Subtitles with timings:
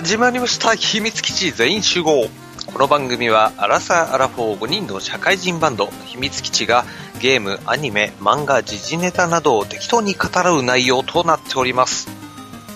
[0.00, 0.74] 始まりました。
[0.74, 2.30] 秘密基地全員集合。
[2.64, 5.90] この番組はアラサー・アラフォー5人の社会人バンド。
[6.06, 6.86] 秘密基地が
[7.20, 12.08] ゲーム、アニメ、漫画、時事ネタなどを適当に語らう内容となっております。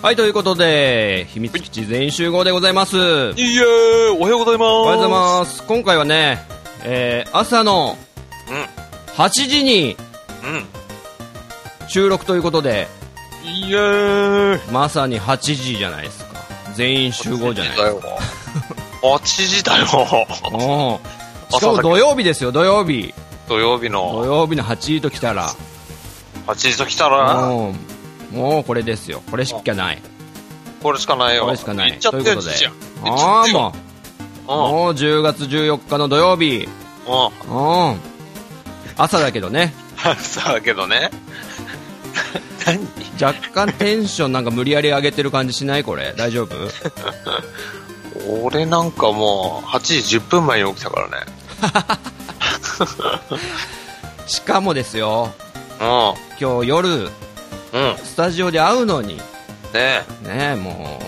[0.03, 2.95] はい、ということで、秘密基地全員集合でございます。
[2.95, 4.93] おはよいえーおはようございます。
[4.93, 5.63] うございます。
[5.63, 6.45] 今回はね、
[6.83, 7.97] えー、朝の
[9.15, 9.97] 8時に
[11.87, 12.87] 収録ということで、
[13.43, 14.71] いえー。
[14.71, 16.24] まさに8時じゃないですか。
[16.75, 18.07] 全員集合じゃないですか。
[19.01, 19.85] 8時だよ
[21.49, 23.13] しかも土曜日ですよ、土曜日。
[23.47, 25.53] 土曜日土の曜日の8時と来たら、
[26.47, 27.35] 8時と来たら？
[27.47, 27.75] も
[28.33, 29.21] う、もうこれですよ。
[29.29, 30.01] これしかない。
[30.81, 31.91] これしかないよこれしかない。
[31.91, 32.73] 行っちゃってということでじゃん。
[33.05, 33.85] ああ、もう、うん
[34.47, 36.67] もう10月14日の土曜日。
[37.07, 37.99] うんうん。
[38.97, 39.73] 朝だけどね。
[40.17, 41.44] さあけどね何
[43.21, 45.83] 若干テンションなんか無理やり上げてる感じしない？
[45.83, 46.13] これ。
[46.17, 46.55] 大丈夫？
[48.41, 51.17] 俺なんかもう8時10分前に起きたからね。
[54.27, 55.31] しかもですよ、
[55.79, 55.83] う
[56.41, 57.09] 今日夜、んうん。
[58.03, 59.17] スタジオで会うのに、
[59.73, 60.99] ねねえ、も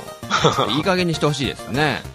[0.70, 2.02] う、 いい加減にしてほしいですね。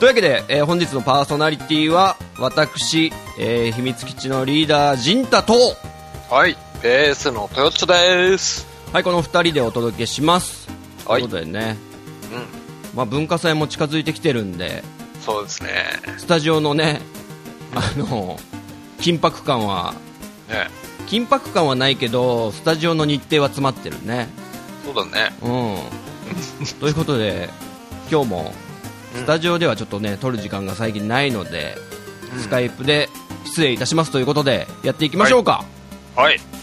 [0.00, 5.76] というわけで、えー本日のパーソナリティは、私、えー秘密基地のリーダー、陣太と、
[6.30, 8.64] はいベースのトヨッチョです。
[8.92, 10.68] はい、この二人でお届けします。
[11.06, 11.22] はい。
[11.22, 11.76] ということでね、
[12.32, 12.96] うん。
[12.96, 14.84] まあ、文化祭も近づいてきてるんで、
[15.20, 15.70] そうですね。
[16.18, 17.00] スタジオのね、
[17.74, 18.38] あの、
[19.00, 19.94] 緊迫感は、
[20.48, 20.68] ね。
[21.08, 24.28] 緊迫感はないけど、スタジオの日程は詰まってるね。
[24.84, 25.34] そうだね。
[25.42, 25.78] うん。
[26.78, 27.50] ということで、
[28.08, 28.54] 今日も、
[29.16, 31.76] スタジオではちょっとね、撮る時間が最近ないので、
[32.32, 32.40] うん。
[32.40, 33.08] スカイプで
[33.44, 35.64] 失礼いたしますということで、やっていきましょうか。
[36.14, 36.57] はい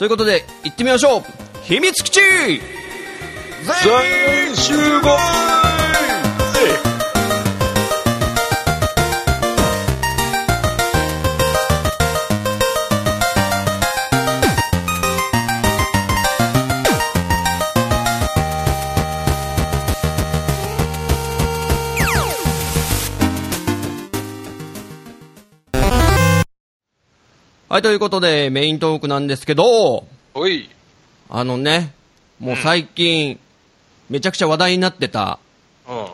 [0.00, 1.22] ということで、行ってみましょう。
[1.64, 2.20] 秘密基地
[3.84, 4.72] 全員集
[5.02, 5.69] 合
[27.70, 30.04] はい、ということで、メイントークなんですけど、
[30.34, 30.68] おい
[31.28, 31.92] あのね、
[32.40, 33.38] もう最近、
[34.08, 35.38] めちゃくちゃ話題になってた、
[35.88, 36.06] うん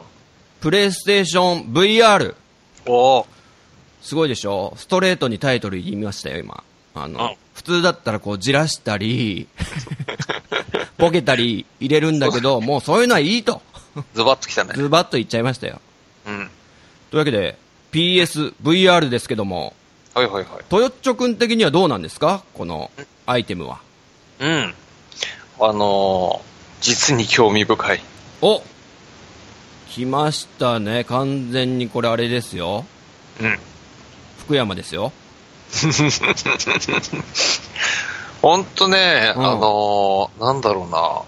[0.61, 2.35] プレイステーション VR。
[2.87, 3.27] おー
[4.03, 4.75] すごいでしょ？
[4.77, 6.63] ストレートにタイトル言いましたよ、今。
[6.95, 9.49] あの、うん普通だったらこう、じらしたり、
[10.99, 13.63] ボケたり入れるんだけど、もうそういうのはいいと。
[14.15, 15.81] ズバッときたねズバッと言っちゃいましたよ。
[16.27, 16.51] うん
[17.11, 17.57] というわけで、
[17.93, 19.73] PSVR ですけども、
[20.17, 22.43] はいはいはいトヨッチョ君的にはどうなんですか？
[22.55, 22.91] この
[23.27, 23.81] アイテムは。
[24.41, 24.75] うん
[25.61, 28.01] あのー、実に興味深い
[28.41, 28.63] お
[29.91, 31.05] 来ましたね。
[31.05, 32.87] 完全にこれあれですよ。
[33.43, 33.59] うん
[34.47, 35.13] 福山ですよ。
[38.41, 41.23] ほんとね、うんあのー、なんだろうな。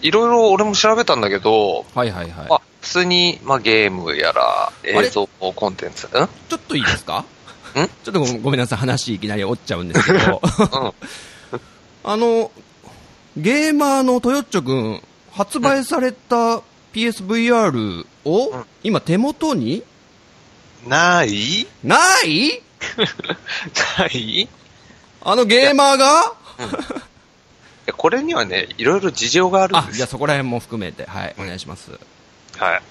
[0.00, 2.46] いろいろ俺も調べたんだけど、はいはいはい。
[2.48, 6.08] あ普通に、まあ、ゲームやら映像コンテンツ。
[6.12, 6.28] うん？
[6.48, 7.20] ちょっといいですか？
[7.20, 7.24] ん
[7.74, 10.40] ちょっとごごめんなさい、話いきなり折っちゃうんですけど。
[10.42, 11.60] うん。
[12.10, 12.50] あの、
[13.36, 15.02] ゲーマーのトヨッチョ君、
[15.32, 16.62] 発売された
[16.92, 18.64] PSVR を、うん。
[18.84, 19.82] 今手元に？
[20.86, 21.66] ない？
[21.82, 22.62] ない？
[23.98, 24.48] ない？
[25.22, 26.34] あのゲーマーが？
[27.86, 29.96] いやこれにはね、いろいろ事情があるんあで、す。
[29.96, 31.90] じゃあそこら辺も含めて、はい、お願いします。
[32.56, 32.82] はい。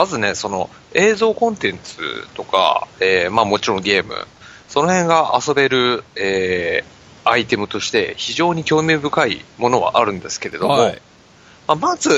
[0.00, 1.98] まずね、その映像コンテンツ
[2.32, 4.14] とか、えーまあもちろんゲーム、
[4.66, 11.02] その辺が遊べる、えーアイテムとして非常に興味深いものはあるんですけれども、はい。
[11.68, 12.14] まあ、まず、う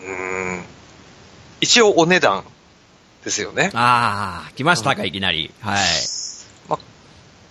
[0.00, 0.64] ーん、
[1.60, 2.44] 一応お値段
[3.22, 3.70] ですよね。
[3.74, 5.52] あー、来ましたか、いきなり。
[5.60, 5.78] はい。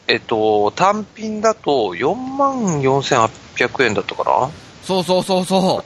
[0.07, 4.49] えっと、単品だと4万4800円だったか
[4.83, 5.83] そうそうそうそ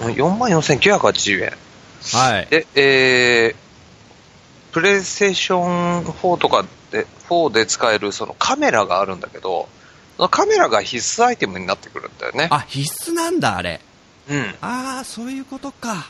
[0.00, 1.69] な ?4 万4980円。
[2.14, 2.16] う。
[2.16, 2.46] はい。
[2.46, 9.68] で、えー、プレイステーション4とかで、4で使えるそのカメラがあるんだけど、
[10.16, 12.48] そのカメラが必須アイテムになってくるんだよね。
[12.50, 13.80] あ、必須なんだ、あれ。
[14.28, 14.54] うん。
[14.60, 16.06] あー、そういうことか。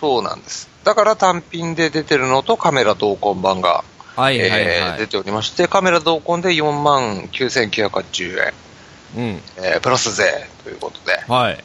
[0.00, 0.68] そうなんです。
[0.82, 3.84] だから単品で出てるのとカメラ同梱版が、
[4.16, 4.60] はいはいはい。
[4.60, 8.52] えー出ておりまして、カメラ同梱で4万9980円、
[9.16, 9.42] うん。
[9.58, 11.64] えープラス税ということで、はい。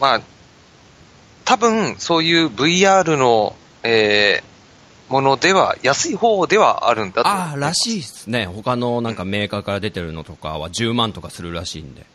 [0.00, 0.20] まあ、
[1.48, 4.48] 多分そういう VR の、えー
[5.08, 7.28] ものでは、安い方ではあるんだと。
[7.30, 8.44] あー、らしいっすね。
[8.44, 12.02] 他のなんかメーカーから出てるのとかは10万とかするらしいんで。
[12.02, 12.06] ね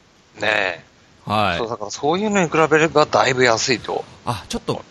[0.44, 0.84] え。
[1.26, 1.70] はいそう。
[1.70, 4.06] だからそういうのに比べればだいぶ安いと。
[4.28, 4.84] あ、ちょっと、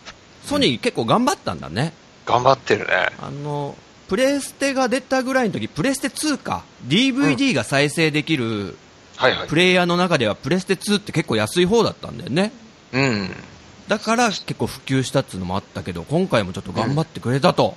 [0.45, 1.93] ソニー結構頑張ったんだね。
[2.25, 3.07] 頑張ってるね。
[3.21, 3.73] あの、
[4.09, 6.65] プレステが出たぐらいの時、プレステ2か。
[6.85, 8.75] DVD が再生できる
[9.15, 9.55] はいはいプ。
[9.55, 12.51] レイヤーの中ではプレステ2って結構安い方だったんだよね。
[12.91, 13.33] うん。
[13.93, 17.75] だから結構普及したっていうのもあったけど、今回もちょっと頑張ってくれたと。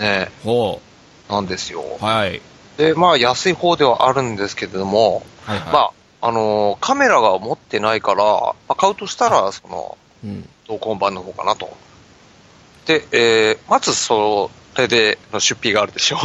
[0.00, 0.80] ねほ
[1.30, 1.84] なんですよ。
[2.00, 2.04] う。
[2.04, 2.42] はい。
[2.78, 5.72] で、まあ安い方ではあるんですけれども、はいはい。
[5.72, 10.48] まあ、あのーカメラが持ってないから、まあ、買うとしたら、その、うん。
[10.66, 11.76] 同梱版の方かなと。
[12.86, 16.18] で、えー、まずそれでの出費があるでしょ。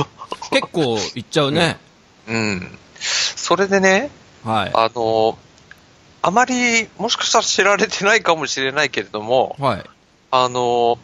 [0.50, 1.78] 結構いっちゃうね。
[2.28, 2.80] うん。
[3.00, 4.10] それでね、
[4.44, 4.72] はい。
[4.74, 5.36] あのー
[6.28, 9.84] あまり、もしかしたら知られてないかもしれないけれども、はい。
[10.32, 10.98] あのー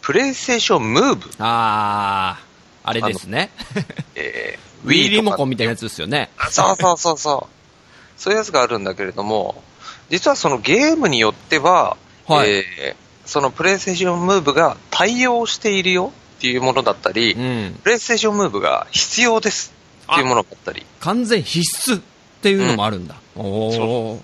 [0.00, 3.50] プレイステーションムーブ、あー、あれですね。
[4.14, 6.30] えー、ウィーリモコンンみたいなやつですよね。
[6.50, 7.54] そうそうそうそう。
[8.20, 9.62] そういうやつがあるんだけれども、
[10.10, 11.96] 実はそのゲームによっては、
[12.26, 17.80] はいえーそのプレイステーションムーブが対応しているよっていうものだったり、うん。
[17.82, 19.72] プレイステーションムーブが必要です
[20.12, 22.00] っていうものだったり、っ完全必須
[22.38, 23.16] っていうのもあるんだ。
[23.36, 24.20] おー。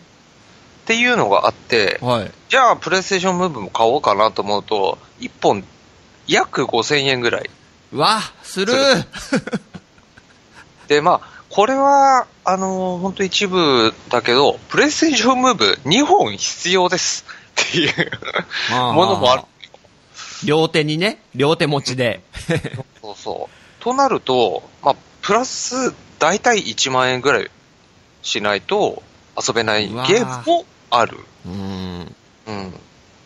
[0.84, 2.30] ていうのがあって、はい。
[2.48, 5.64] じゃあプレイステーションムーブも買おうかなと思うと、1本
[6.26, 7.50] 約5000円ぐらい。
[7.92, 8.74] うわ、する
[10.88, 18.10] で、まあ、これは、あのー、本当一部だけど、プレイステーションムーブ2本必要ですっていう
[18.70, 19.42] ものもある。
[20.44, 22.22] 両手にね、両手持ちで。
[23.00, 23.82] そうそう。
[23.82, 27.50] となると、まあ、プラス、大体1万円ぐらい
[28.22, 29.02] しないと
[29.36, 31.18] 遊べないゲームもある。
[31.46, 32.14] うん。
[32.46, 32.74] うん。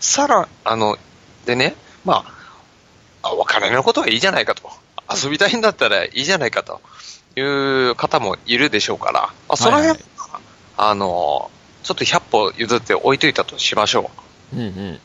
[0.01, 0.99] さら、あの、
[1.45, 2.25] でね、ま
[3.23, 4.71] あ、あお金のことはいいじゃないかと。
[5.09, 6.81] 遊びたいんだったらいいじゃないかと
[7.37, 7.41] い
[7.91, 10.43] う方もいるでしょうから、まあ、その辺は、はい
[10.79, 11.51] あの、
[11.85, 14.11] ちょっと100歩譲って置いといたとしましょ
[14.53, 14.57] う。
[14.57, 15.01] うんうん。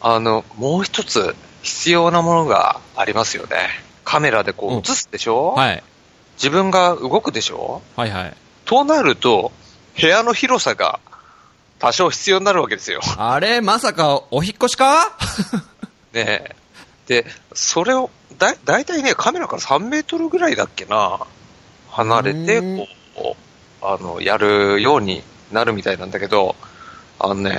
[0.00, 3.56] あの、もう一つ必要なものがありますよね。
[4.04, 5.82] カメラでこうんう映すでしょ、はい。
[6.36, 7.82] 自分が動くでしょ？
[7.96, 8.36] はいはい。
[8.64, 9.52] となると、
[10.00, 11.00] 部屋の広さが
[11.78, 13.00] 多少必要になるわけですよ。
[13.18, 15.16] あれ、まさかお引っ越しか？
[16.12, 16.20] ね
[16.50, 16.56] え。
[17.06, 21.20] で、それを、だ、だいたいね、カメラから3メートルぐらいだっけな、
[21.90, 23.36] 離れて、うんこ
[23.82, 26.54] う、あの、やるようになるみたいなんだけど、
[27.18, 27.58] あのね、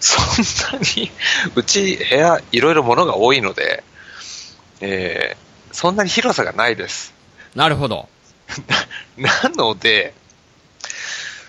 [0.00, 1.10] そんなに、
[1.54, 3.84] うち部屋、いろいろ物が多いので、
[4.80, 5.44] えー
[5.74, 7.12] そんなに広さがないです。
[7.56, 8.08] なるほど。
[9.18, 10.14] なので、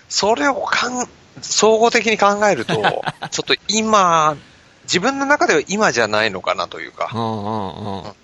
[0.08, 1.08] それをかん、
[1.40, 2.74] 総合的に考えると、
[3.30, 4.36] ちょっと今、
[4.84, 8.14] 自分の中では今じゃないのかなというか、うんうんうん。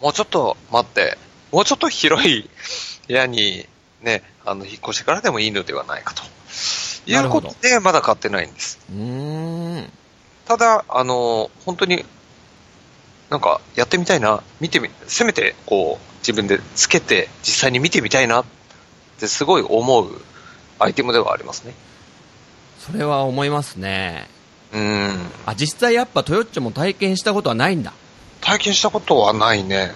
[0.00, 1.18] もうちょっと待って、
[1.50, 2.48] もうちょっと広い
[3.08, 3.66] 部屋に
[4.02, 6.22] ね、あの、引っ越してからでもいいのではないかと。
[7.06, 8.78] いうことで、まだ買ってないんです。
[10.46, 12.04] ただ、あの、本当に、
[13.30, 18.44] なんか、やってみたいな、見てみ、せめて、こう、自分でつけて、実際に見てみたいなっ
[19.18, 20.20] てすごい思う
[20.78, 21.74] アイテムではありますね。
[22.78, 24.28] それは思いますね。
[24.72, 25.30] うん。
[25.46, 27.92] あ、実際やっぱトヨッチョも体験したことはないんだ。
[28.40, 29.92] 体験したことはないね。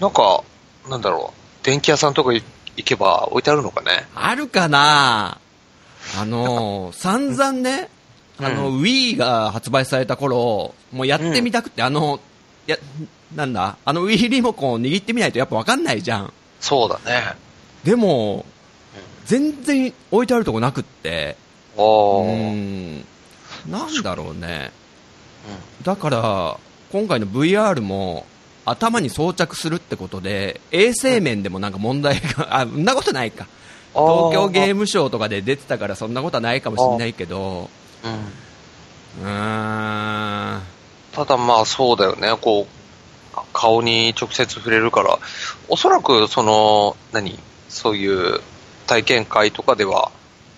[0.00, 0.42] なんか、
[0.88, 2.42] なんだろう、電気屋さんとか行
[2.84, 4.06] けば置いてあるのかね。
[4.14, 5.38] あるかな
[6.18, 7.88] あのー、 散々ね、
[8.38, 12.20] あの、う Wii が発売された頃、もうやってみたくて、あの、
[12.66, 12.76] や、
[13.34, 16.32] なんだ、あの Wii リモコンを握ってみないとやっぱわかんないじゃん。
[16.60, 17.34] そうだね。
[17.84, 18.44] でも、
[19.26, 21.36] 全然置いてあるとこなくって、
[21.76, 22.28] うおー。
[22.28, 22.52] ー
[23.00, 23.04] ん、
[23.70, 24.72] なんだろうね。
[25.82, 26.58] だから、
[26.92, 28.26] 今回の VR も、
[28.64, 33.46] 頭に装着するってことで、衛生面でもなんか問題が、あ、そんなことないか。
[33.94, 34.80] 東京ゲーム。
[34.80, 37.70] ムショウとかで出てたからそんなことはないかもしれないけど、
[38.04, 38.08] う
[39.22, 39.24] ん。
[39.24, 40.62] うーん、
[41.12, 45.18] ただまあそうだよね、こう、顔に直接触れるから、
[45.68, 48.40] おそらくその、何、そういう
[48.86, 50.10] 体験会とかでは、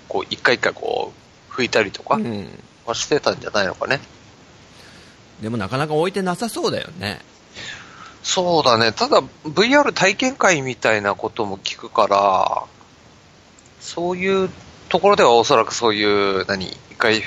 [0.08, 1.12] こう、一回一回こ
[1.50, 2.48] う、拭いたりとかうん。
[2.86, 4.00] はしてたんじゃないのかね。
[5.42, 7.20] でもなかなか置いてなさそうだよね。
[8.22, 8.92] そうだね。
[8.92, 12.64] ただ、VR 体験会みたいなことも聞くから、
[13.80, 14.50] そういう
[14.88, 17.18] ところではおそらくそういう、何、一回、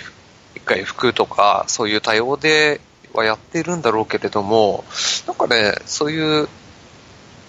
[0.56, 2.82] 一回服とか、そういう対応で
[3.14, 4.84] はやってるんだろうけれども、
[5.28, 6.50] なんかね、そういう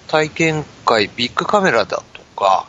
[0.07, 2.67] 体験会、ビッグカメラだとか、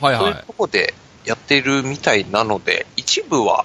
[0.00, 0.44] そういうはいはい。
[0.46, 3.64] とこでやってるみたいなので、一部は、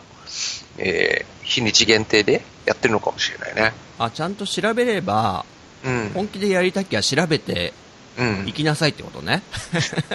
[0.78, 3.74] えー日にち限定でやってるのかもしれないね。
[4.00, 5.46] あ、ちゃんと調べれば、
[5.84, 6.12] うん。
[6.14, 7.74] 本気でやりたきゃ調べて
[8.18, 8.54] うん行。
[8.54, 9.44] きなさいってことね。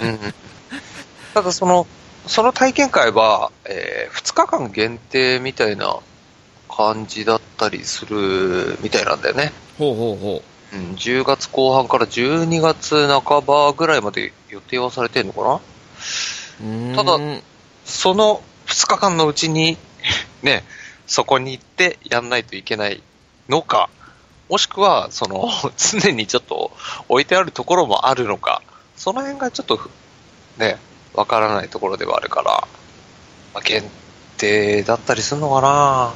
[0.01, 0.19] うん
[1.35, 1.85] ただその、
[2.25, 5.99] その体験会は、え2日間限定みたいな
[6.67, 9.53] 感じだったりするみたいなんだよね。
[9.77, 15.59] ほうほうほうん、10月後半から12月半ばぐらいまで予定はされてるのかな？
[16.95, 17.17] ただ、
[17.85, 19.77] その2日間のうちに
[20.43, 20.63] ね、
[21.07, 23.01] そこに行ってやんないといけない
[23.47, 23.89] のか、
[24.49, 26.71] もしくは、その、 常にちょっと
[27.07, 28.61] 置いてあるところもあるのか、
[28.95, 29.79] その辺がちょっと、
[30.57, 30.77] ね、
[31.13, 32.67] わからないところではあるから、
[33.53, 33.89] まあ、限
[34.37, 36.13] 定だったりするのかな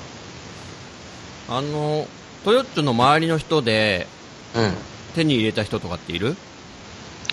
[1.50, 2.08] あの、
[2.44, 4.08] トヨッチョの周りの人で、
[4.54, 4.78] うん。
[5.16, 6.36] 手に入れた人とかっている？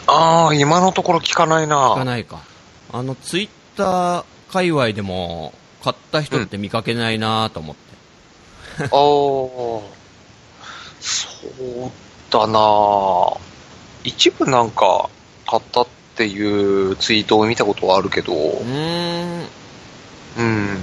[0.06, 2.42] ああ、今のところ聞かないな聞かないか。
[2.92, 7.80] あの、ツイッター界隈でも、買った人って見かけないなと思って。
[8.80, 8.90] うん、ああ、
[11.00, 11.38] そ
[11.86, 11.90] う
[12.30, 13.40] だな
[14.04, 15.08] 一部なんか、
[15.46, 19.46] 買ったっていうツイートを見たことはあるけど、うん。
[20.38, 20.78] うん。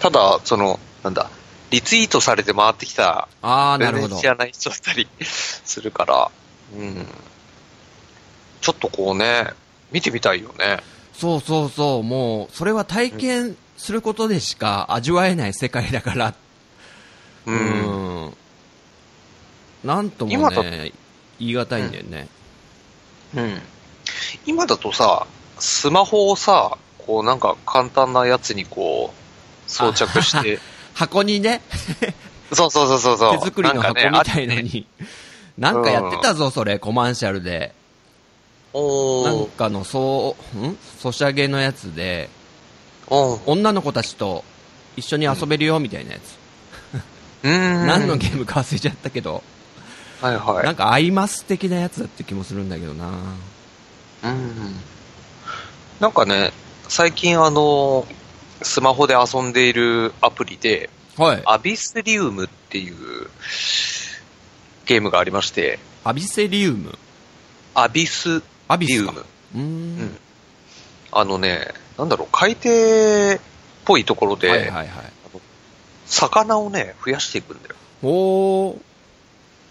[0.00, 1.30] ただ、その、なんだ、
[1.70, 4.16] リツイートされて回ってきた、ああ、なるほど。
[4.16, 6.30] 知らない人だったりするから、
[6.76, 7.06] うん。
[8.60, 9.52] ちょっとこうね、
[9.92, 10.78] 見てみたいよね。
[11.14, 16.34] そうそうそう、もう、それは体験することでしか味わえない世界だから、
[17.46, 18.24] うん。
[18.24, 18.36] うん
[19.84, 20.92] なんともね、
[21.38, 22.28] 言い難いんだよね、
[23.34, 23.44] うん。
[23.44, 23.60] うん。
[24.44, 25.26] 今だとさ、
[25.58, 30.58] スマホをさ、こうなんか簡単なやつにこう、装着して、
[30.94, 31.62] 箱にね
[32.52, 33.38] そうそうそうそう。
[33.38, 34.86] 手作りの箱みたいのに、
[35.56, 37.74] なんかやってたぞ、それ、コマーシャルで。
[38.74, 40.76] なんかの、そう、ん？
[40.98, 42.28] ソシャゲのやつで、
[43.08, 44.44] 女の子たちと
[44.96, 46.38] 一緒に遊べるよ、みたいなやつ。
[47.44, 47.86] うん。
[47.86, 49.42] 何のゲームか忘れちゃったけど、
[50.20, 50.64] はいはい。
[50.64, 53.08] なんかアイマス的なやつだって気もするんだけどな
[54.24, 54.76] うん。
[56.00, 56.52] なんかね、
[56.88, 58.06] 最近あの、
[58.62, 61.42] スマホで遊んでいるアプリで、はい。
[61.46, 62.94] アビスリウムっていう
[64.86, 66.98] ゲームがありまして、アビセリウム？
[67.74, 68.42] アビス
[68.76, 69.24] リウム。
[69.54, 69.64] うん,、う
[70.04, 70.18] ん。
[71.12, 73.40] あのね、なんだろう、海底っ
[73.84, 74.88] ぽいところで、はいはいはい、
[76.06, 77.74] 魚をね、増やしていくんだよ。
[78.02, 78.80] おー。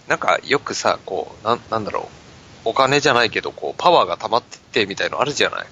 [0.08, 2.10] なんかよくさ、こう、ななんだろ
[2.66, 5.68] う、お金じゃないけど、こう、パワーが溜まってってみたいのあるじゃない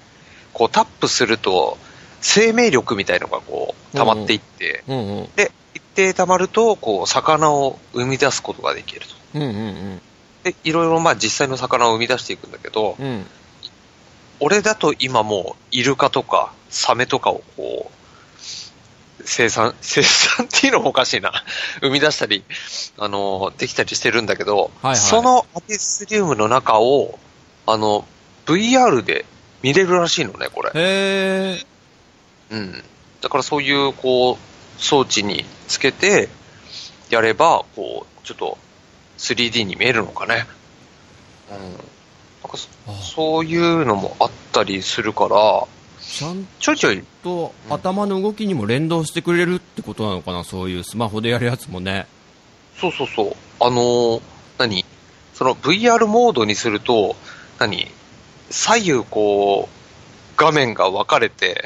[0.52, 1.78] こう、タップすると、
[2.20, 9.06] 生命力みたいのがこう、溜まっていって、うんうん、で、一定溜まると、こう、魚を生み出すことができると。
[9.34, 10.02] うんうんうん、
[10.46, 13.26] で、いろいろまあ実際の魚を生み出していくんだけど、うん、
[14.38, 21.32] 俺だと今もう、イルカとか、サメとかをこう、生産、 生産っていうのもおかしいな。
[21.80, 22.44] 生み出したり、
[22.96, 27.18] あの、できたりしてるんだけど、はいはい、そのアティスリウムの中を、
[27.66, 28.06] あの、
[28.46, 29.24] VR で
[29.62, 30.70] 見れるらしいのね、これ。
[30.74, 31.66] へー。
[32.50, 32.84] うん。
[33.20, 36.28] だからそういう、こう、装置につけて、
[37.10, 38.58] やれば、こう、ちょっと
[39.18, 40.46] 3D に見えるのかね。
[41.50, 41.56] うん。
[41.58, 41.72] なん
[42.50, 42.58] か
[43.02, 45.66] そういうのもあったりするから、
[46.00, 52.06] ちゃんちょいちょいと頭の動きにも連動してくれるってことなのかな、そういうスマホでやるやつもね。
[52.78, 53.36] そうそうそう。
[53.58, 54.22] あのー、
[54.58, 54.84] 何？
[55.34, 57.16] その VR モードにすると、
[57.58, 57.88] 何？
[58.50, 59.74] 左右こう、
[60.36, 61.64] 画面が分かれて、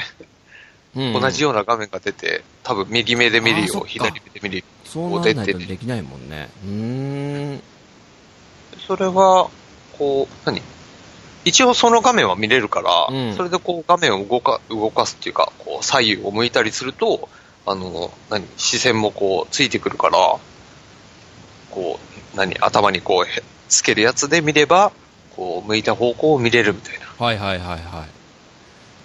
[0.97, 4.65] うんうん、同じような画面が出て、多分右目で見るよ、左目で見るよ。
[4.85, 6.49] そうならないとできないもんね。
[6.65, 7.63] うん。
[8.87, 9.49] それは、
[9.97, 10.63] こう、何？
[11.43, 17.31] 一応その画面は見れるから、うん、それでこう画面を動か動かすっていうか、こう左右を向いたりすると、
[17.65, 20.19] あの、何、視線もこうついてくるから、
[21.71, 21.99] こ
[22.35, 24.93] う、何、頭にこうつけるやつで見れば、
[25.35, 27.07] こう向いた方向を見れるみたいな。
[27.25, 27.81] はいはいはいはい。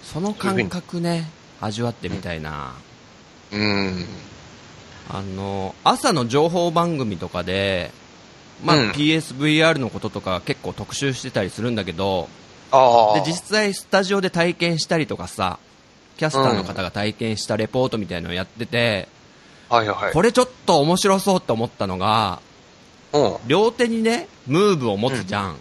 [0.02, 2.74] その感覚ね、味わってみたいな。
[3.52, 4.06] うん。
[5.08, 7.92] あの、朝の情報番組とかで、
[8.64, 12.28] まあ、うん、PSVR のこととか結構特集してたりするんだけど、
[12.70, 15.58] で実際スタジオで体験したりとかさ、
[16.16, 19.08] キャスターの方が体験したレポートみたいなのをやってて、
[19.68, 22.40] はいはい、これちょっと面白そうって思ったのが、
[23.12, 25.56] うん、両手にね、ムーブを持つじゃん。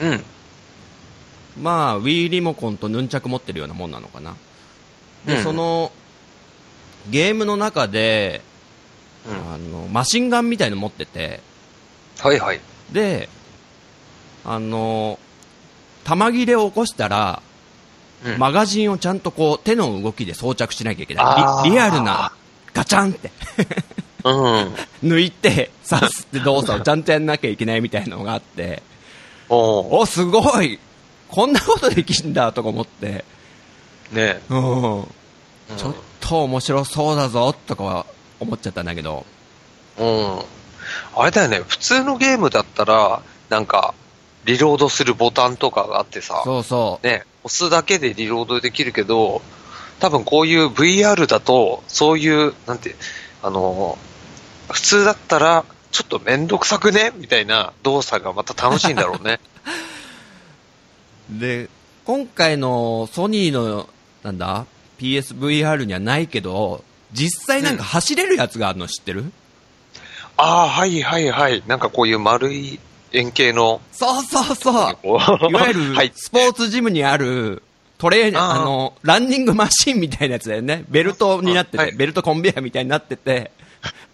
[0.00, 0.24] うん。
[1.60, 4.36] まあ、Wii リモコンとヌンチャク持ってるようなもんなのかな。
[5.26, 5.92] で、うん、その、
[7.08, 8.42] ゲームの中で、
[9.26, 11.40] うん、あの、マシンガンみたいの持ってて、
[12.20, 12.60] はいはい。
[12.92, 13.28] で、
[14.44, 15.18] あの、
[16.04, 17.42] 弾切れを起こしたら、
[18.24, 21.68] うん、マガジンをちゃんとこう手の動きで装着しなきゃいけない。
[21.68, 22.32] リリアルな
[22.74, 23.30] ガチャンって。
[24.24, 28.82] うん、 抜いて刺すって動作をちゃんとやんなきゃいけないみたいなのがあって。
[29.48, 30.78] おおすごい。
[31.28, 33.24] こんなことできんだとか思って
[34.12, 34.98] ねうん。
[34.98, 35.06] うん
[35.76, 38.06] ちょっと面白そうだぞ、とかは
[38.40, 39.24] 思っちゃったんだけど。
[39.98, 40.38] うん。
[41.16, 43.94] あれだよね、普通のゲームだったら、なんか、
[44.44, 47.06] リロードするボタンとかがあってさ、そうそう。
[47.06, 49.42] ね、押すだけでリロードできるけど、
[50.00, 52.96] 多分こういう VR だと、そういう、なんて、
[53.42, 53.98] あの、
[54.70, 57.12] 普通だったら、ちょっとめんどくさくね？
[57.16, 59.40] みたいな動作がまた楽しいんだろうね。
[61.30, 61.68] で、
[62.04, 63.88] 今回のソニーの、
[64.22, 64.66] なんだ
[64.98, 69.32] ?PSVR にはないけど、実際なんか走れるやつがあるの知ってる、
[70.36, 71.62] ああ、はいはいはい。
[71.66, 72.80] なんかこういう丸い
[73.12, 74.96] 円形の、そうそうそう。
[75.50, 77.62] いわゆる はい、スポーツジムにある、
[77.98, 80.84] トレーあーあの、ランニングマシンみたいなやつだよね。
[80.88, 83.50] ベルトになってて、はいベルトコンベヤーみたいになってて、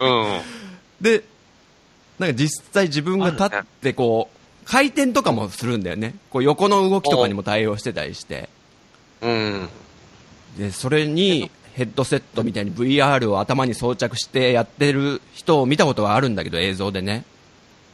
[0.01, 0.41] うん。
[1.01, 1.23] で、
[2.19, 3.49] なんか実際自分が立っ
[3.83, 4.37] てこう、
[4.69, 6.17] 回転とかもするんだよね。
[6.31, 8.49] こう横の動きとかにも対応してたりして。
[9.23, 9.69] うん。
[10.57, 17.25] で、それにヘッドセットみたいに VR を頭に装着してやってる人を見たことがあるんだけど、映像でね。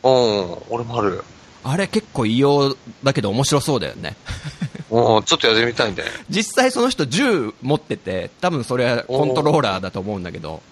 [0.02, 0.57] うん。
[0.71, 1.25] 俺もある。
[1.64, 4.16] あれ結構異様だけど面白そうだよね。
[4.90, 6.25] うん、ちょっとやってみたいんだよね。
[6.28, 10.62] 実際その人銃持ってて、多分それはコントローラーだと思うんだけど。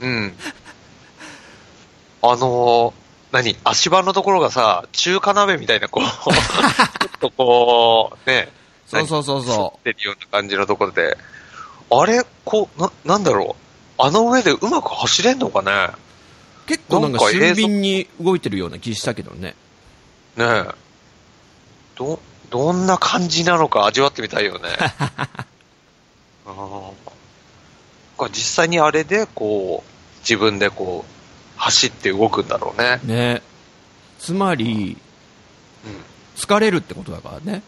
[0.00, 0.34] うん。
[2.22, 2.92] あのー、
[3.32, 3.56] 何？
[3.64, 8.50] 足場のところがさ、中華鍋みたいな、こう、 ちょっとこう、ね、
[8.86, 11.16] そうそうそう反そってるような感じのところで、
[11.90, 13.56] あれ、こう、な、なんだろ
[13.98, 14.02] う？
[14.02, 15.88] あの上でうまく走れんのかね？
[16.66, 16.68] う。
[16.68, 19.54] 結構なんか俊敏に動いてるような気したけどね。
[20.36, 20.64] ねえ。
[21.96, 24.68] ど、どんな感じなのか味わってみたいよね。
[26.46, 26.92] あー
[28.16, 31.10] これ実際にあれで、こう、自分でこう、
[31.58, 33.00] 走って動くんだろうね。
[33.04, 33.42] ね。
[34.18, 34.96] つまり、
[35.84, 36.04] うん。
[36.36, 37.62] 疲れるってことだからね。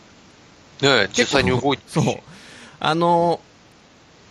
[0.80, 2.04] ねえ、実際に動いてそう。
[2.80, 3.40] あの、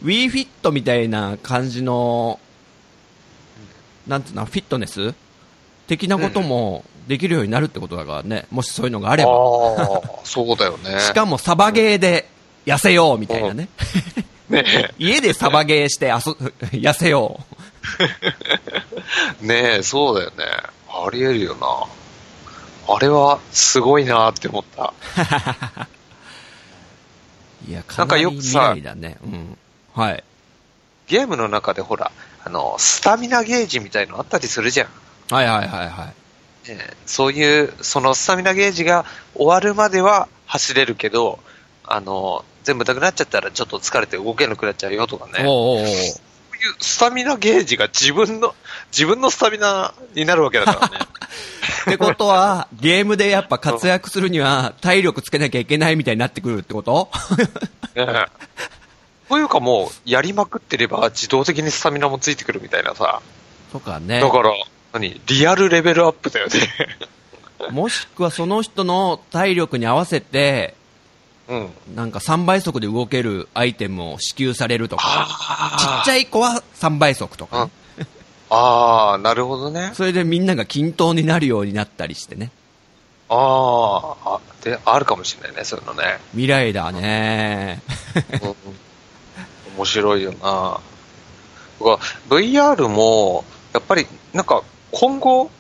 [0.04, 2.40] Wii フィットみたいな感じの、
[4.08, 5.14] なんていうの、フィットネス？
[5.88, 8.46] 的なこともできるようになるってことだからね。
[8.52, 9.32] もしそういうのがあれば。
[9.32, 11.00] ああ、そうだよね。
[11.02, 12.30] しかもサバゲーで
[12.66, 13.70] 痩せようみたいなね。
[14.50, 16.34] ねえ、 家でサバゲーして遊
[16.80, 17.40] 痩せよ
[19.42, 20.46] ねえ、そうだよね。
[20.90, 22.94] ありえるよな。
[22.94, 24.94] あれはすごいなって思った。
[27.68, 27.72] う。
[27.72, 29.18] いや、かなんかなり未よくさ来だね。
[29.24, 29.58] うん。
[29.94, 30.24] はい。
[31.08, 32.12] ゲームの中でほら、
[32.44, 34.88] あの、スタミナゲージみたいのあったりするじゃん。
[35.34, 36.14] はいはいはいはい。
[37.06, 41.40] そういう、そのスタミナゲージが終わるまでは走れるけど、
[41.86, 45.46] あの、全部なくなっちゃったらちょっと疲れて動けなくなっちゃうよとかね。
[45.48, 48.56] おうおうおうそういうスタミナゲージが自分の、
[48.92, 51.06] 自分のスタミナになるわけだからね。
[51.88, 57.10] ってことは、ゲームでやっぱ活躍するには体力つけなきゃいけないみたいになってくるってこと？
[57.96, 58.26] ねえ
[59.30, 63.22] というかもう、やりまくってれば自動的にスタミナもついてくるみたいなさ。
[63.72, 64.30] とかねだ。
[64.30, 64.52] から、
[64.94, 65.22] 何？
[65.28, 66.54] リアルレベルアップだよね。
[67.72, 70.76] もしくはその人の体力に合わせて、
[71.50, 71.70] うん。
[71.96, 75.02] なんか3倍速で動けるアイテムを支給されるとか、
[75.80, 77.72] ちっあちゃい子は3倍速とかね、
[78.50, 79.92] ああ、なるほどね。
[79.94, 82.52] それでみんなが均等になるようになったりしてね。
[83.30, 86.20] あーあ、で、あるかもしれないね、そういうのね。
[86.32, 87.82] 未来だね。
[88.42, 88.56] うん
[89.78, 90.80] 面白いよな。
[92.30, 95.52] VR も、やっぱり、なんか、今後、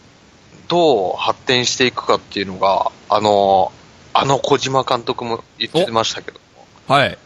[0.67, 3.71] どう発展していくかっていうのが、あの、
[4.13, 6.39] あの小島監督も言ってましたけど
[6.87, 7.17] も、はい。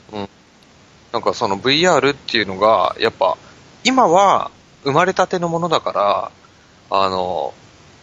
[1.13, 3.37] なんかその VR っていうのが、やっぱ、
[3.85, 4.51] 今は
[4.83, 6.31] 生まれたてのものだから、
[6.89, 7.53] あの、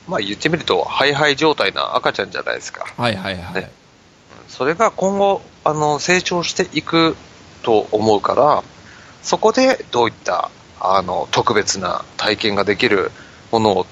[0.06, 2.86] まあ言ってみると、ハイハイ状態な赤ちゃんじゃないですか。
[2.96, 3.54] はいはいはい。
[3.62, 3.70] ね
[4.48, 7.16] それが今後、あの、成長していく
[7.62, 8.62] と思うから、
[9.22, 13.10] そこでどういった、あの、特別な体験ができる
[13.52, 13.86] ものを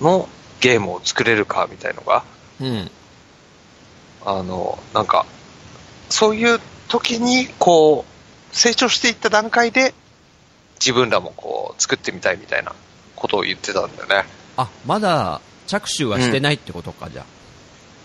[0.00, 0.28] の
[0.60, 2.24] ゲームを作れるかみたいのが、
[2.60, 2.90] うん。
[4.24, 5.26] あの、なんか、
[6.08, 9.94] そういう時に、こう、成長していった段階で、
[10.80, 12.72] 自分らもこう、作ってみたいみたいな
[13.14, 14.24] ことを言ってたんだよね。
[14.56, 17.24] あ、まだ着手はしてないってことか、じゃ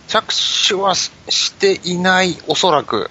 [0.07, 0.33] 着
[0.67, 3.09] 手はししていない、おそらく。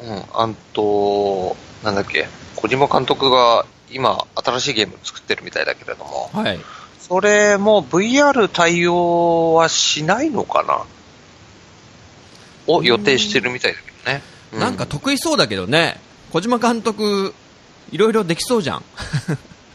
[0.00, 6.38] うん、あんと、なんだっけ、小島監督が今、新しいゲーム作ってるみたいだけれども、あ。
[6.38, 6.60] はい。
[7.00, 10.84] それも VR 対応はしないのかな？
[12.66, 14.22] を予定してるみたいだけどね。
[14.54, 16.00] うなんか得意そうだけどね。
[16.32, 17.34] 小島監督、
[17.92, 18.84] いろいろできそうじゃん。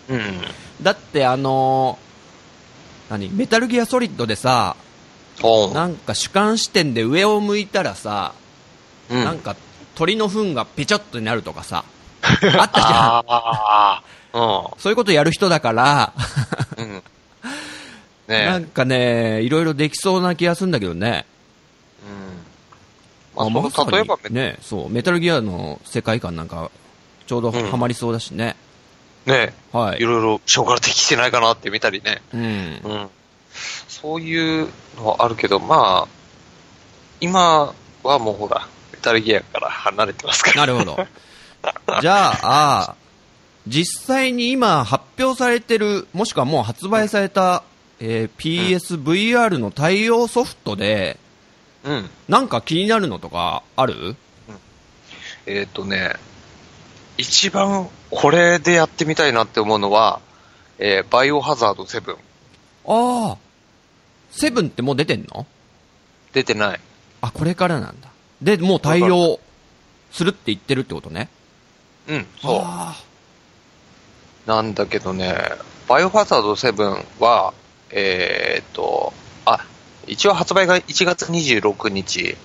[0.09, 0.41] うん。
[0.81, 3.29] だってあのー何？
[3.29, 4.75] メタルギアソリッドでさ、
[5.73, 8.33] なんか主観視点で上を向いたらさ、
[9.09, 9.55] うんなんか
[9.95, 11.83] 鳥の糞がぺちょっとになるとかさ、
[12.21, 12.63] あったじゃん。
[12.63, 14.03] ああ、
[14.77, 16.13] そういうことやる人だから、
[16.77, 16.85] うん。
[16.85, 17.03] うん。
[18.27, 21.25] なんねかね、いろいろできそうな気がするんだけどね。
[23.35, 23.51] うん。
[23.51, 26.71] まあ、まさにその例えば、ね、そう、メタルギアの世界観なんか、
[27.29, 28.55] ちょうどハマりそうだしね。
[29.27, 30.03] ね、はいい。
[30.03, 32.23] ろいろ消化できてないかなって見たりね。
[32.33, 32.41] うん。
[32.41, 32.45] う
[32.95, 33.09] ん。
[33.87, 36.11] そういうのはあるけど、まあ、
[37.21, 40.61] 今はもうほら、メタルギアから離れてますから。
[40.61, 40.97] なるほど。
[42.01, 42.95] じゃあ、
[43.67, 47.61] 実際に今発表されてる、もしくはもう発売された、
[47.99, 51.19] えー PSVR の対応ソフトで、
[51.83, 52.09] うん。
[52.27, 54.15] なんか気になるのとかある？
[55.45, 56.15] えっ、とね、
[57.19, 60.21] 一番これでやってみたいなって思うのは、
[60.77, 62.15] えーバイオハザード7。
[62.87, 63.37] ああ、
[64.31, 65.45] セブンってもう出てんの？
[66.31, 66.79] 出てない。
[67.21, 68.07] あ、これからなんだ。
[68.41, 69.39] で、もう対応
[70.11, 71.27] するって言ってるってことね？
[72.07, 72.59] うん、そう。
[72.63, 72.95] あ
[74.45, 75.35] なんだけどね、
[75.89, 77.53] バイオハザード7は、
[77.91, 79.13] えーっと、
[79.45, 79.65] あ、
[80.07, 82.37] 一応発売が1月26日。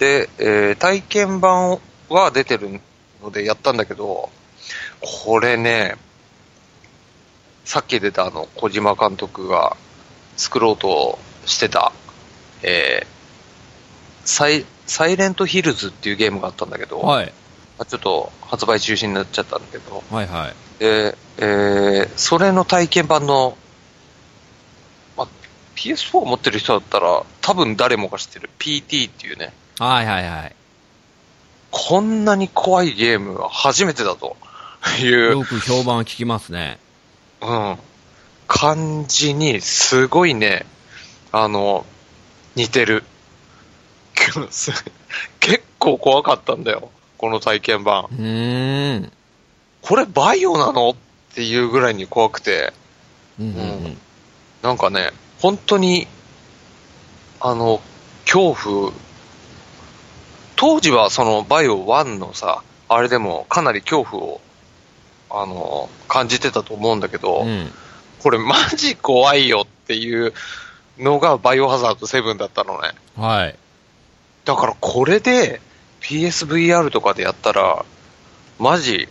[0.00, 2.80] で、えー体験版は出てる
[3.26, 4.30] のでやったんだけど、
[5.00, 5.96] これね、
[7.64, 9.76] さっき出たあの、小島監督が
[10.36, 11.92] 作ろうとしてた、
[12.62, 13.16] えー
[14.24, 17.26] サイ、サイレントヒルズっていうゲームがあったんだけど、あ、はい。
[17.78, 20.54] まあちょっと発売中止になっちゃったんだけど、はいはい。
[20.80, 23.56] で、えーそれの体験版の、
[25.16, 25.28] まあ、
[25.76, 30.56] PS4 を持ってる人だったら、多分誰もが知ってる PT っていうね、はいはいはい。
[31.70, 34.36] こんなに怖いゲームは初めてだと
[35.00, 36.78] いう、よく評判は聞きますね。
[37.42, 37.78] うん、
[38.48, 40.66] 感じに、すごいね、
[41.32, 41.84] あの、
[42.54, 43.04] 似てる。
[44.50, 44.72] す
[45.40, 48.04] 結構怖かったんだよ、この体験版。
[48.04, 49.12] うーん。
[49.82, 50.90] これバイオなの？
[50.90, 50.94] っ
[51.34, 52.72] ていうぐらいに怖くて、
[53.38, 53.98] うんうんうん。
[54.62, 56.08] なんかね、本当に、
[57.40, 57.80] あの、
[58.24, 58.92] 恐怖、
[60.56, 64.40] 当時はそのバイオ1のさ、あれでもかなり恐怖を、
[65.30, 67.70] あの、感じてたと思うんだけど、うん。
[68.20, 70.32] これマジ怖いよっていう
[70.98, 72.90] のがバイオハザード7だったのね。
[73.16, 73.56] はい。
[74.44, 75.60] だからこれで
[76.00, 77.84] PSVR とかでやったら、
[78.58, 79.08] マジ、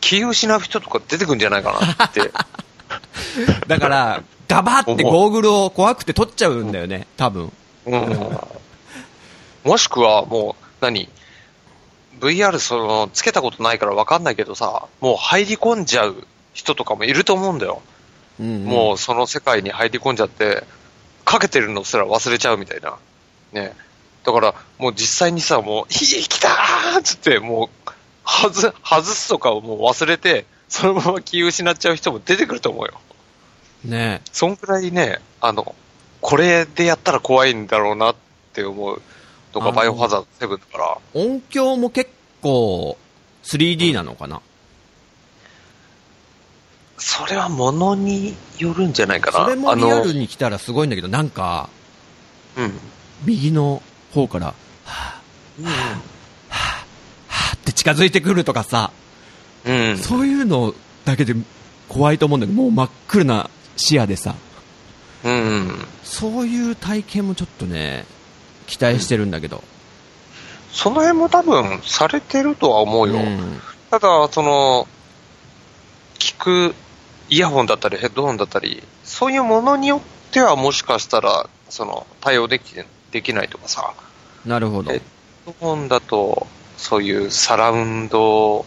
[0.00, 2.32] 気を失う人とか出てくんじゃないかなって。
[3.68, 7.52] だから、ガバってゴーグルを怖くて取っちゃうんだよね、多分。
[7.86, 8.38] うん
[9.64, 11.08] もしくはもう、何
[12.20, 17.82] ?VR その、つけたことないからわかんないけどさ、もう入り込んじゃう人とかもいると思うんだよ。
[18.38, 20.64] うんうんもうその世界に入り込んじゃって、
[21.24, 22.96] かけてるのすら忘れちゃうみたいな。
[23.52, 23.74] ね。
[24.24, 27.90] だから、もう実際にさ、もう、ひ来たーっつって、もう、
[28.24, 33.00] はず、外すとかをもう忘れて、そのまま気を失っちゃう人も出てくると思うよ。
[33.84, 35.74] ねそんくらいね、あの、
[36.20, 38.14] これでやったら怖いんだろうなっ
[38.52, 39.02] て思う
[39.54, 42.10] のあのがバイオハザード7だから、音響も結
[42.42, 42.96] 構
[43.42, 44.40] 3D なのかな？
[47.02, 49.44] それはものによるんじゃないかな。
[49.44, 51.70] それもリアあルに来たらすごいんだけど、なんか、
[52.58, 52.72] の、うん。
[53.24, 53.82] 右の
[54.12, 58.90] 方から、はぁ、はぁって近づいてくるとかさ、
[59.64, 59.96] うん。
[59.96, 60.74] そういうの
[61.06, 61.34] だけで
[61.88, 64.34] 怖いと思うんだけど、もう真っ暗な視野でさ、
[65.24, 65.86] うん。
[66.04, 68.04] そういう体験もちょっとね、
[68.70, 69.62] 期待してるんだけど。
[70.72, 73.16] その辺も多分されてるとは思うよ。
[73.16, 74.86] うんただ、その、
[76.20, 76.36] 聞
[76.70, 76.74] く
[77.28, 83.92] イヤホンだったりヘッドホンだったり、そういうものによってはもしかしたら、その、対応できて、できないとかさ、
[84.46, 84.98] なるほどヘ。
[84.98, 85.02] ッ
[85.44, 88.64] ドホンだと、そういうサラウンド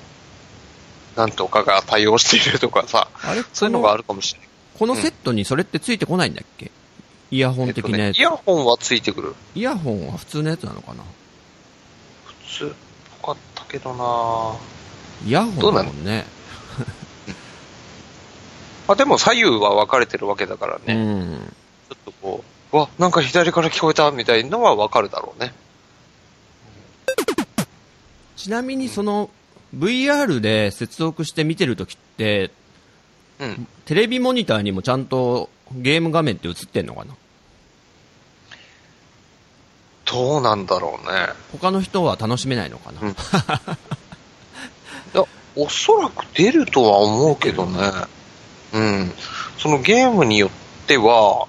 [1.15, 4.49] なんとかが対応しているとかさ、あれそういうのがあるかもしれない。
[4.77, 6.69] このセットにそれってついてこないんだっけ？
[7.31, 9.36] イヤホン的なやつ、えっとねイヤホンはついてくる。
[9.55, 11.03] イヤホンは普通のやつなのかな？
[12.25, 12.69] 普通っ
[13.21, 14.57] ぽかったけどな
[15.25, 16.25] イヤホンだもんね。
[18.88, 20.93] あ、でも左右は分かれてるわけだからね。
[20.93, 21.53] うん。
[21.89, 25.53] ちょっとこう、うわ、なんか左から聞こえたみたいのは分かるだろうね。
[28.36, 29.29] ちなみにその
[29.73, 32.51] VR で接続して見てるときって、
[33.43, 33.67] うん。
[33.86, 37.15] テレビモニターにもちゃんとゲーム画面って映ってんのかな？
[40.06, 41.27] どうなんだろうね。
[41.51, 43.13] 他の人は楽しめないのかな、うんい
[45.15, 45.23] や、
[45.56, 47.79] おそらく出るとは思うけどね。
[48.73, 49.12] うん。
[49.58, 50.49] そのゲームによっ
[50.88, 51.47] ては、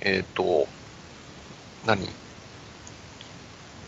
[0.00, 0.66] えっ、と、
[1.86, 2.08] 何？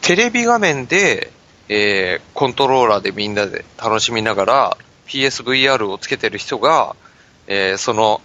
[0.02, 1.32] テレビ画面で、
[1.68, 6.96] えーコントローラーでみんなで楽しみながら PSVR をつけてる人が、
[7.52, 8.22] えーその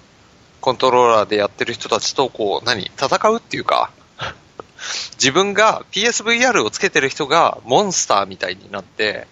[0.61, 3.91] コントローラーでやってる人たちとこう、何戦うっていうか、
[5.19, 9.27] 自分が PSVR をつけてる人がモンスターみたいになって、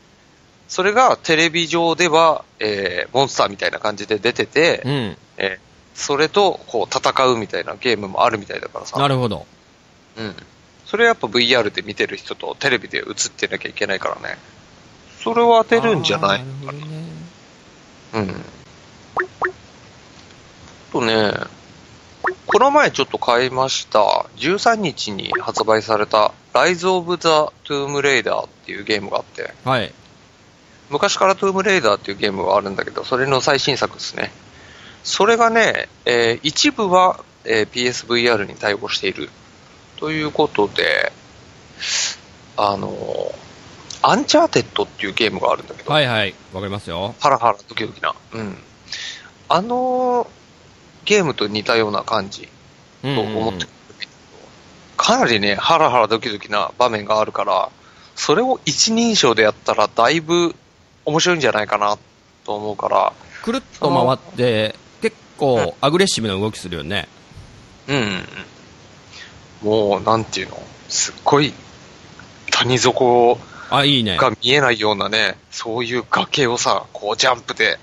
[0.68, 5.18] それがテレビ上では、えーモンスターみたいな感じで出てて、うん。
[5.38, 8.98] えーそれとこう戦うみたいなゲームもあるみたいだからさ。
[8.98, 9.46] なるほど。
[10.18, 10.36] うん。
[10.88, 14.40] それやっぱ VR で見てる人とテレビで映ってなきゃいけないからね。
[15.24, 16.40] それは当てるんじゃない？
[16.40, 16.80] あーなね。
[18.14, 18.46] うん。
[20.94, 21.34] とね、
[22.46, 24.28] この前ちょっと買いました。
[24.38, 27.28] 13日に発売された Rise of the
[27.68, 29.92] Tomb Raider っていうゲームがあって、はい。
[30.90, 34.32] 昔からトゥームレイダーっていうゲームがあるんだけど、それの最新作ですね。
[35.04, 39.30] それがね、えー一部は、えー PSVR に対応している。
[39.98, 41.12] ということで、
[42.56, 43.44] あのー
[44.06, 46.36] アンチャーテッドっていうゲームがあるんだけど、はいはい。
[46.54, 47.16] わかりますよ。
[47.22, 48.14] ハラハラドキドキな。
[48.34, 48.58] うん。
[49.50, 50.28] あのー
[51.06, 52.48] ゲームと似たような感じ
[53.02, 53.66] と思って
[54.98, 57.70] かなりね、ハラハラドキドキな場面があるから、
[58.16, 60.56] それを一人称でやったらだいぶ
[61.06, 61.98] 面白いんじゃないかな
[62.46, 63.14] と思うから、
[63.44, 67.08] くるっと回って、結構アグレッシブな動きするよね。
[67.90, 68.24] うん。
[69.62, 71.54] もう、なんていうの、すっごい
[72.52, 73.38] 谷底
[73.70, 74.18] あ、いいね。
[74.18, 77.80] が見えないようなね、そういう崖をさ、こうジャンプで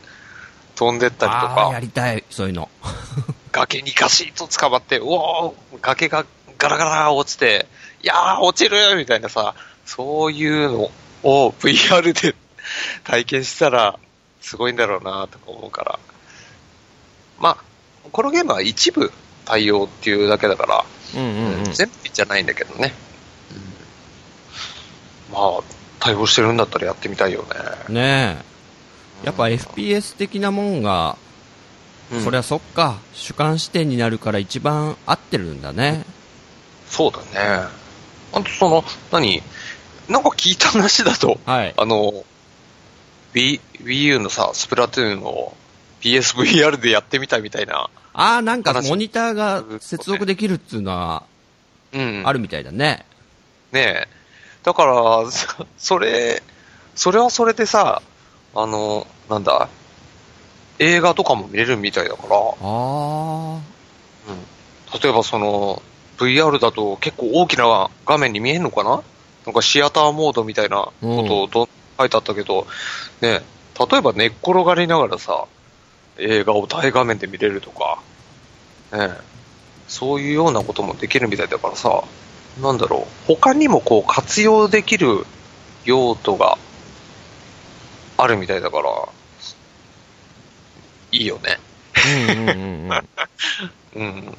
[0.80, 2.70] 飛んでったりとあーやか、りたい、そういうの。
[3.52, 6.24] 崖にガシッと捕まって、うおー崖が
[6.56, 7.66] ガラガラ落ちて、
[8.02, 10.90] いやー落ちるみたいなさ、そういうの
[11.22, 12.34] を VR で
[13.04, 13.98] 体験したら、
[14.40, 15.98] すごいんだろうなとか思うから。
[17.38, 17.56] まあ、
[18.10, 19.12] このゲームは一部
[19.44, 21.72] 対応っていうだけだから、うんうんうん。
[21.74, 22.94] 全部じゃないんだけどね。
[25.30, 25.60] まあ、
[25.98, 27.42] 対応してるんだったらやってみたいよ
[27.88, 27.94] ね。
[27.94, 28.49] ねえ。
[29.24, 31.16] やっぱ FPS 的なもんが、
[32.12, 36.04] うんそりゃそっか、主観視点になるから一番合ってるんだね。
[36.88, 37.68] そうだね。
[38.32, 39.42] あとその、何
[40.08, 41.74] なんか聞いた話だと、はい。
[41.76, 42.24] あの、
[43.34, 45.54] Wii, Wii U のさ、スプラトゥーンを
[46.00, 47.88] PSVR でやってみたいみたいな。
[48.12, 51.22] ああ、なんか話モニターが接続できるっていうのは
[51.92, 52.22] うん。
[52.24, 53.04] あるみたいだね。
[53.70, 54.08] ねえ。
[54.64, 56.42] だから、そそれ、
[56.96, 58.02] それはそれでさ、
[58.54, 59.68] あの、なんだ、
[60.78, 63.54] 映画とかも見れるみたいだから、ああ。
[63.54, 63.60] うん、
[65.00, 65.82] 例えばその、
[66.18, 69.02] VR だと結構大きな画面に見えるのかな？
[69.46, 72.66] なんかシアターモードみたいなことをど、書いてあったけど、
[73.22, 73.42] ね、
[73.90, 75.46] 例えば寝っ転がりながらさ、
[76.18, 78.02] 映画を大画面で見れるとか、
[78.92, 79.10] ね、
[79.88, 82.04] そういうようなこともできるみたいだからさ、
[82.60, 85.24] なんだろう、他にもこう活用できる
[85.84, 86.58] 用途が
[88.22, 89.08] あるみたいだから、
[91.12, 91.58] いいよね。
[92.28, 93.08] うんうんうんうん。
[93.96, 94.38] うん。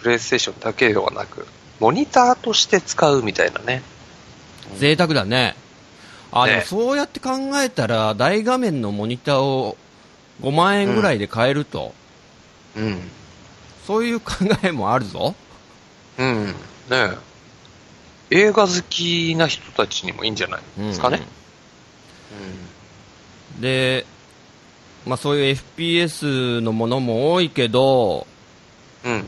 [0.00, 1.44] プレイステーションだけではなく、
[1.80, 3.82] モニターとして使うみたいなね。
[4.76, 5.56] 贅沢だね。
[6.30, 7.30] あ、ねでもそうやって考
[7.60, 9.76] えたら、大画面のモニターを
[10.40, 11.94] 5万円ぐらいで買えると、
[12.76, 13.10] うん。
[13.88, 15.34] そういう考えもあるぞ。
[16.18, 16.46] うん。
[16.46, 16.54] ね
[16.90, 17.18] え
[18.30, 21.26] 映画好きな人たちにもいいんじゃないですかね。
[23.60, 24.06] で、
[25.06, 28.26] まあそういう FPS のものも多いけど、
[29.04, 29.12] うん。
[29.12, 29.24] うん。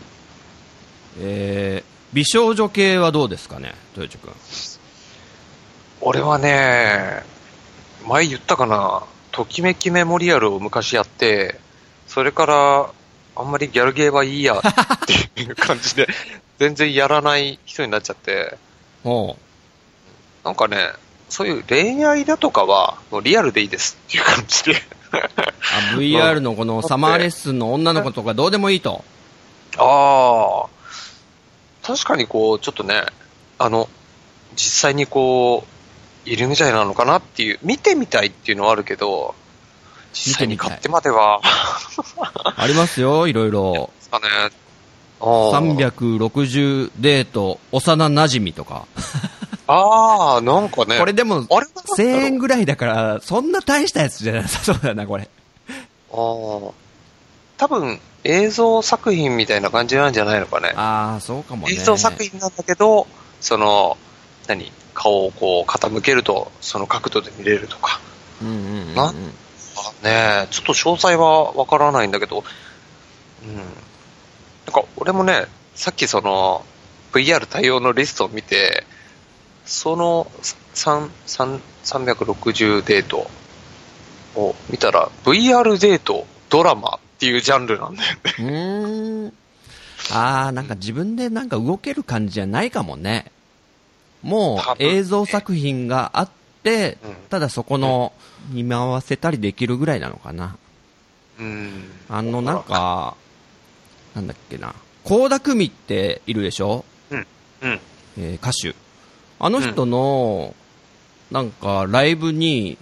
[1.20, 4.32] えー美少女系はどうですかね、豊地君。
[6.00, 7.22] 俺はね、
[8.08, 11.60] 前言ったかな、ときめきメモリアルを昔やって、
[12.08, 12.90] それから、
[13.36, 14.62] あんまりギャルゲーはいいやっ
[15.34, 16.08] ていう感じで、
[16.58, 18.58] 全然やらない人になっちゃって、
[19.04, 19.36] ほ
[20.44, 20.90] なんかね、
[21.30, 24.72] そういう恋愛だとかは、もうリアルでいいですっていう感じで。
[24.72, 24.76] う
[25.12, 29.04] あ VR のこのサマーレッスンの女の子とかどうでもいいと。
[29.78, 33.04] ああ、確かにこう、ちょっとね、
[33.58, 33.88] あの、
[34.56, 35.64] 実際にこ
[36.26, 39.34] う、いるみたいなのかなっていう、見てみたいっていうのはあるけど、
[40.12, 41.40] 実際に買ってまでは、
[42.56, 43.90] ありますよ、いろいろ。
[43.96, 44.26] ですかね。
[45.20, 48.86] あー360デート、幼馴染とか。
[49.72, 55.28] あー、なんかね、これでも、あれはなんだろう1000円ぐらいだから、そんな大したやつじゃなさそうだな、これ。
[56.12, 56.72] あー
[57.56, 60.72] 多分、映像作品みたいな感じなんじゃないのかね。
[60.76, 61.74] ああ、そうかもね。
[61.74, 63.06] 映像作品なんだけど、
[63.40, 63.96] その、
[64.48, 68.00] 何顔をこう傾けると、その角度で見れるとか。
[68.42, 68.94] うんうんうんうん。
[68.94, 69.20] なあね
[70.04, 72.44] え、ちょっと詳細はわからないんだけど、
[73.44, 73.56] うん。
[73.56, 73.64] なん
[74.72, 76.64] か、俺もね、さっきその、
[77.12, 78.86] VR 対応のリストを見て、
[79.70, 80.30] その
[80.74, 83.30] 3 3 360デート
[84.36, 88.20] を見たら、VR デート、ドラマっていうジャンルなんだよね。
[88.38, 89.32] うーん。
[90.12, 93.30] あー、なんか自分でなんか動ける感じじゃないかもね。
[94.22, 96.30] もう映像作品があっ
[96.64, 98.12] て、うんただそこの
[98.50, 100.56] 見回せたりできるぐらいなのかな。
[101.38, 101.84] うん。
[102.08, 103.14] あの、なんか、
[104.16, 104.74] なんだっけな。
[105.04, 106.84] 倖田來未っているでしょ？
[107.12, 107.26] うん。
[108.18, 108.74] えー歌手。
[109.40, 110.54] あの人の、
[111.30, 112.76] なんか、ライブに、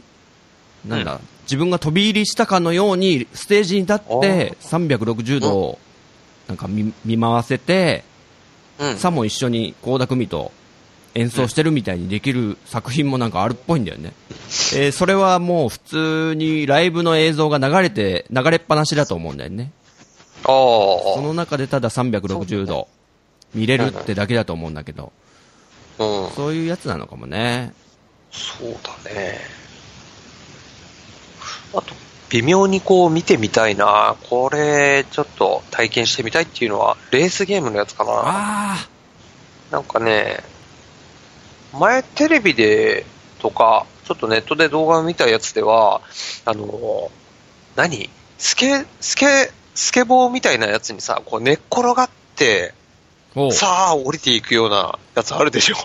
[0.84, 5.78] なんだ、う自分が飛び入りしたかのように、ステージに立って、360度を、
[6.48, 8.04] なんか見見回せて、
[8.78, 8.96] うん。
[8.96, 10.52] さも一緒に倖田來未と
[11.14, 14.12] 演奏してるみたいにできる作品もなんかあるっぽいんだよね。
[14.74, 19.70] えーそれはもう普通にライブの映像が流れて、流れっぱなしだと思うんだよね。
[20.42, 21.20] あそあ。
[21.22, 22.88] の中でただ360度
[23.54, 25.12] 見れるってだけだと思うんだけど、
[25.98, 26.30] うん。
[26.30, 27.72] そういうやつなのかもね。
[28.30, 29.40] そうだね。
[31.74, 31.94] あと、
[32.30, 34.16] 微妙にこう見てみたいな。
[34.28, 38.12] これ、ちょっと体験してみたいっていうのは、レースゲームのやつかな。
[38.14, 38.88] あ
[39.70, 40.42] なんかね、
[41.72, 43.04] 前テレビで
[43.38, 46.00] とか、ちょっとネットで動画を見たやつでは、
[46.44, 47.10] あの、
[47.76, 48.08] 何？
[48.38, 52.72] スケ、スケ、スケボーみたいなやつにさ、こう寝っ転がって、
[53.52, 55.76] さあ降りていくようなやつあるでしょ。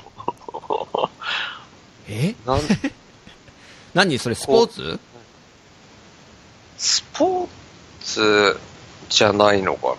[2.10, 2.36] え？
[2.46, 2.60] なん？
[3.94, 4.20] 何？
[4.20, 5.00] それスポーツ？
[6.78, 7.48] スポー
[8.02, 8.60] ツ
[9.10, 9.96] じゃないのか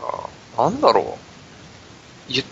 [0.56, 0.64] な。
[0.64, 1.18] なんだろ
[2.28, 2.32] う。
[2.32, 2.46] 言っ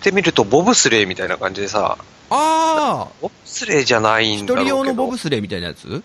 [0.00, 1.98] てみるとボブスレーみたいな感じでさ、
[2.30, 4.76] ああボブスレーじゃないん一だろうけど。
[4.76, 6.02] 人用のボブスレーみたいなやつ？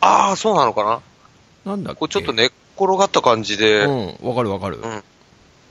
[0.00, 1.00] ああ、そうなのかな。
[1.64, 4.76] なんだこうちょっと寝っ転がった感じで、うん、わかるわかる。
[4.76, 4.90] うん。
[4.90, 5.02] ね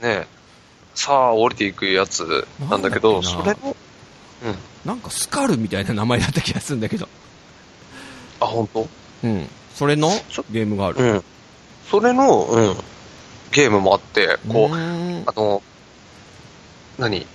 [0.02, 0.26] え
[0.94, 3.76] さあ降りていくやつなんだけど、それも、
[4.44, 4.54] うん。
[4.84, 7.08] なんかスカルみたいな名前だった気がするんだけど。
[8.40, 8.88] あ、本当？
[9.24, 9.48] うん。
[9.74, 10.10] それの
[10.50, 11.04] ゲームがある。
[11.04, 11.24] うん。
[11.90, 12.76] それの、うん、
[13.52, 15.62] ゲームもあって、こう、うーんあの、
[16.98, 17.26] 何？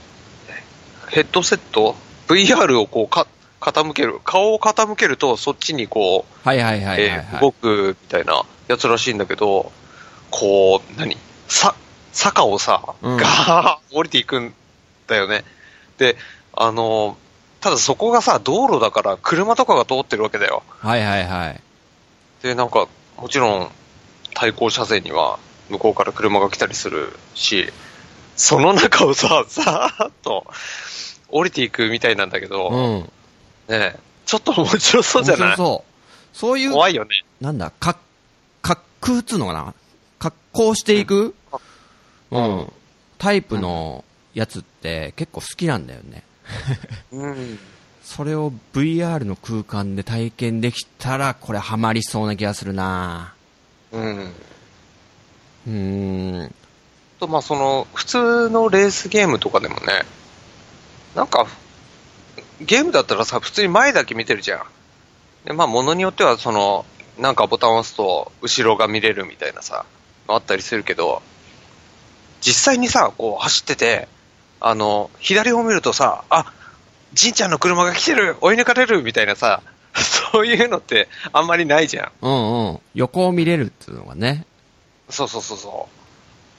[1.09, 1.95] ヘッドセット
[2.27, 3.27] ?VR をこうか、
[3.61, 4.19] 傾ける。
[4.23, 9.71] 顔を傾けると、そっちにこう、はいはいはいはい、えはいー動くみたいなやつらしいんだけど、
[10.31, 11.17] こう、何？
[11.47, 11.75] さ、
[12.13, 14.53] 坂をさ、うんガーッ降りていくん
[15.07, 15.43] だよね。
[15.97, 16.15] で、
[16.53, 17.17] あの、
[17.59, 20.63] ただそこがさ、道路だから車とかが通ってるわけだよ。
[20.79, 21.61] はいはいはい。
[22.41, 23.71] で、なんか、もちろん、
[24.33, 27.71] 対向車線には向こうから車が来たりするし、
[28.35, 30.45] その中をさ、さーっと
[31.29, 33.01] 降りていくみたいなんだけど、うん。
[33.01, 33.09] ね
[33.69, 35.47] えちょっと面白そうじゃない？
[35.49, 35.83] 面白そ
[36.33, 36.37] う。
[36.37, 37.09] そういう、怖いよね。
[37.39, 37.97] なんだ、か、
[38.63, 39.73] 滑空っつうのかな？
[40.19, 41.33] 格好していく、うん、
[43.17, 46.23] タイプのやつって結構好きなんだよね。
[47.11, 47.59] うん。
[48.03, 53.33] それを VR の空間で体験できたら、これハマりそうな気がするな
[53.91, 54.33] うん。
[55.67, 56.55] うーん。
[57.19, 60.03] と、まあ、その、普通のレースゲームとかでもね、
[61.15, 61.47] なんか、
[62.59, 64.63] ゲームだったらさ、普通に前だけ見てるじゃん。
[65.45, 66.85] で、まあ、ものによっては、その、
[67.17, 69.85] なんかボタンを押すと、後ろが見れるみたいなさ、
[70.27, 71.21] あったりするけど、
[72.43, 74.07] 実際にさ、こう、走ってて、
[74.59, 76.51] あの、左を見るとさ、あ、
[77.13, 79.61] じんちゃんの車が来てる追い抜かれるみたいなさ、
[80.31, 82.11] そういうのってあんまりないじゃん。
[82.21, 82.79] うんうん。
[82.95, 84.45] 横を見れるっていうのがね。
[85.09, 85.87] そうそうそうそ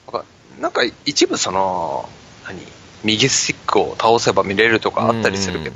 [0.07, 0.11] う。
[0.11, 0.25] なんか
[0.61, 2.07] なんか一部その、
[2.47, 2.59] 何
[3.03, 5.75] 右スティックを倒せば見れるとかあったりするけど、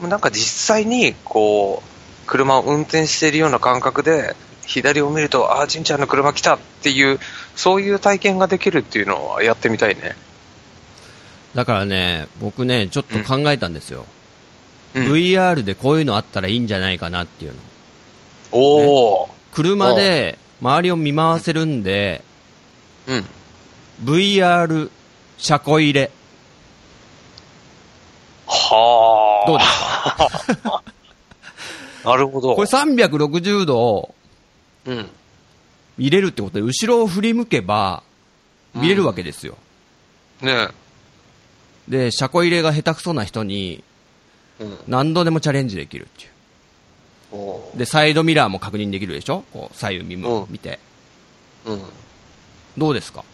[0.00, 4.34] もうなんか実際にこう、車を運転しているような感覚で、
[4.66, 7.18] 左を見ると、ああ、じんちゃんの車来たっていう、
[7.54, 10.16] そういう体験ができるっていうのはやってみたいね。
[11.54, 14.00] だからね、僕ね、ちょっと考えたんですよ。
[14.00, 14.06] うん
[14.96, 17.58] VR でこういうのあったらいいんじゃないかなっていうの。
[18.52, 22.22] おお、車で周りを見回せるんで、
[23.06, 23.26] うん。
[24.02, 24.90] VR
[25.36, 26.10] 車庫入れ。
[28.46, 29.50] はあ。
[29.50, 29.64] どうで
[30.54, 30.82] すか？
[32.10, 32.54] なるほど。
[32.54, 34.15] これ360度うん。
[35.98, 38.02] 見れるってことで、後ろを振り向けば
[38.74, 39.56] 見れるわけですよ。
[40.42, 40.68] ね
[41.88, 43.82] で、車庫入れが下手くそな人に。
[44.88, 46.26] 何度でもチャレンジできるってい
[47.74, 47.78] う。
[47.78, 49.44] で、サイドミラーも確認できるでしょ？
[49.52, 50.78] こう、左右見うん見て。
[51.66, 51.82] うん。
[52.78, 53.24] どうですか？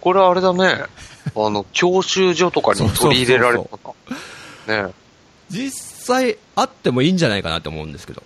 [0.00, 0.84] これあれだね。
[1.36, 3.94] あの、教習所とかに取り入れられるのか。
[4.66, 4.92] ねえ。
[5.48, 5.70] 実
[6.06, 8.22] 際あってもいいんじゃないかなと思うんですけど。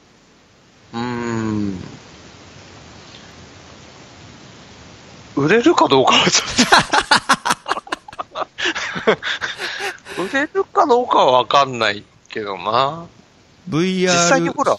[0.97, 1.79] うーん。
[5.37, 6.49] 売れるかどうかはちょっ
[10.17, 10.23] と。
[10.23, 13.07] 売れるかどうかはわかんないけどな。
[13.69, 14.79] VR、実際にほら、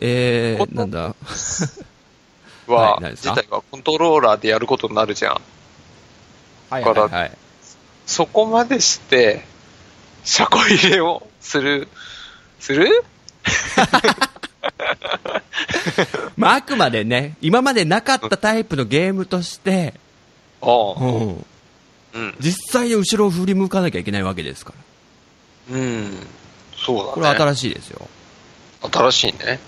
[0.00, 1.14] えー、なんだ、
[2.66, 5.40] は、自体はコントローラーでやることになるじゃん。
[6.68, 7.32] はいはいはいはい。
[8.04, 9.46] そこまでして、
[10.24, 11.88] 車庫入れをする、
[12.60, 13.04] する？
[16.36, 19.94] まあ、あくまでね、今までなかったタイプのゲームとして、
[20.60, 21.44] ああ、うん、
[22.14, 22.34] うん。
[22.40, 24.72] 実際に後ろを振り向かなきゃいけないわけですか
[25.70, 25.76] ら。
[25.76, 26.26] うん。
[26.76, 27.10] そうだね。
[27.12, 28.08] これは新しいですよ。
[28.82, 29.58] 新しいね。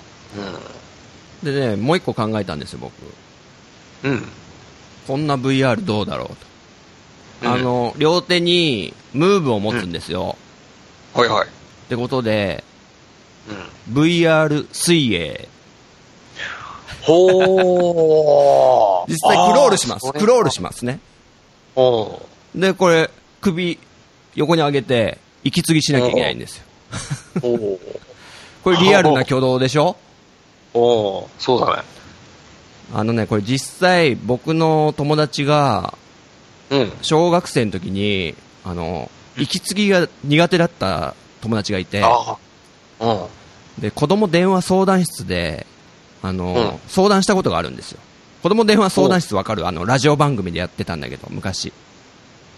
[1.43, 2.93] でね、もう一個考えたんですよ、僕。
[4.05, 4.13] うん。
[4.13, 4.29] うん。
[5.07, 6.35] こんな VR どうだろうと。
[6.35, 6.49] うん
[7.41, 10.37] あの、両手にムーブを持つんですよ。
[11.15, 11.47] はいはい。
[11.47, 11.51] っ
[11.89, 12.68] てことで、うん。
[13.93, 15.49] VR 水泳。
[17.03, 19.11] ほー。
[19.11, 20.13] 実際クロールします。
[20.13, 21.01] クロールしまますね。
[22.55, 23.79] で、これ、首、
[24.35, 26.65] 横に上げて、息継ぎしなきゃいけないんですよ。
[28.65, 29.97] これリアルな挙動でしょ？
[30.75, 31.27] おー。
[31.39, 31.83] そうだね。
[32.95, 35.95] あのね、これ実際僕の友達が、
[36.71, 36.93] うん。
[37.03, 38.35] 小学生の時に、
[38.65, 42.03] あの、息継ぎが苦手だった友達がいて。
[43.81, 45.67] で、子供電話相談室で、
[46.23, 48.01] あの、うん相談したことがあるんですよ。
[48.43, 49.67] 子供電話相談室わかる？
[49.67, 51.73] あの、ラジオ番組でやってたんだけど、昔。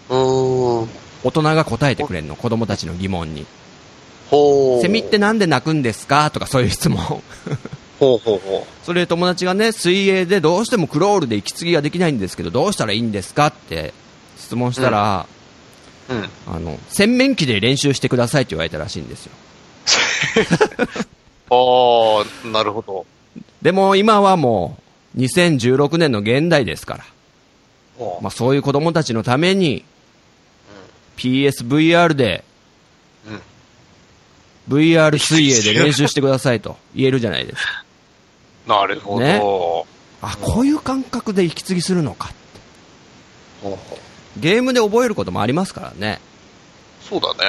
[0.09, 0.89] うーん。
[1.23, 3.45] 大人が答えてくれるの、子供たちの疑問に。
[4.81, 6.31] セミってなんで鳴くんですか？
[6.31, 6.99] とかそういう質問。
[7.99, 13.47] ほうほうほそれで友達がね、水泳でどうしてもクロールで息継ぎができないんですけど、どうしたらいいんですか？
[13.47, 13.93] って
[14.37, 15.27] 質問したら、
[16.09, 16.13] う。
[16.13, 16.29] うん。
[16.47, 19.33] あの、洗面器で練習してくださいって言われたらしいんですよ。
[21.49, 23.05] ああ、なるほど。
[23.61, 24.77] でも今はも
[25.15, 27.05] う、2016年の現代ですから。
[27.99, 29.83] おまあそういう子供たちのために、
[31.17, 32.43] PSVR で、
[33.27, 33.41] うん
[34.69, 37.83] VR 水泳で練習してくださいと言えるじゃないですか。
[38.67, 39.25] なるほど。
[39.25, 39.85] ねほ
[40.21, 42.31] あ、こういう感覚で息継ぎするのか。
[43.63, 46.21] うほうゲームで覚えることもありますからね。
[47.01, 47.39] そうだね。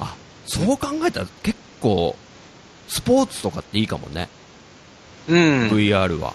[0.00, 0.14] あ、
[0.46, 2.16] そう考えたら結構、
[2.88, 4.28] スポーツとかっていいかもね。
[5.28, 5.68] うん。
[5.68, 6.34] VR は。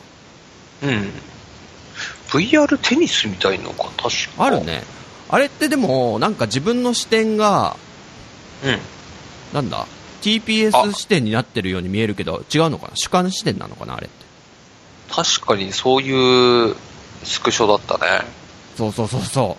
[0.82, 1.12] うん。
[2.30, 4.46] VR テニスみたいのか、確か。
[4.46, 4.64] ある。
[4.64, 4.84] ね。
[5.30, 7.76] あれってでも、なんか自分の視点が、
[8.64, 8.80] うん。
[9.54, 9.88] なんだ
[10.22, 12.96] ?TPS 視点になってるように見えるけど、違うのかな？
[12.96, 13.96] 主観視点なのかな？
[13.96, 14.26] あれって。
[15.10, 16.76] 確かにそういう
[17.24, 18.26] スクショだったね。
[18.78, 19.58] そうそうそうそ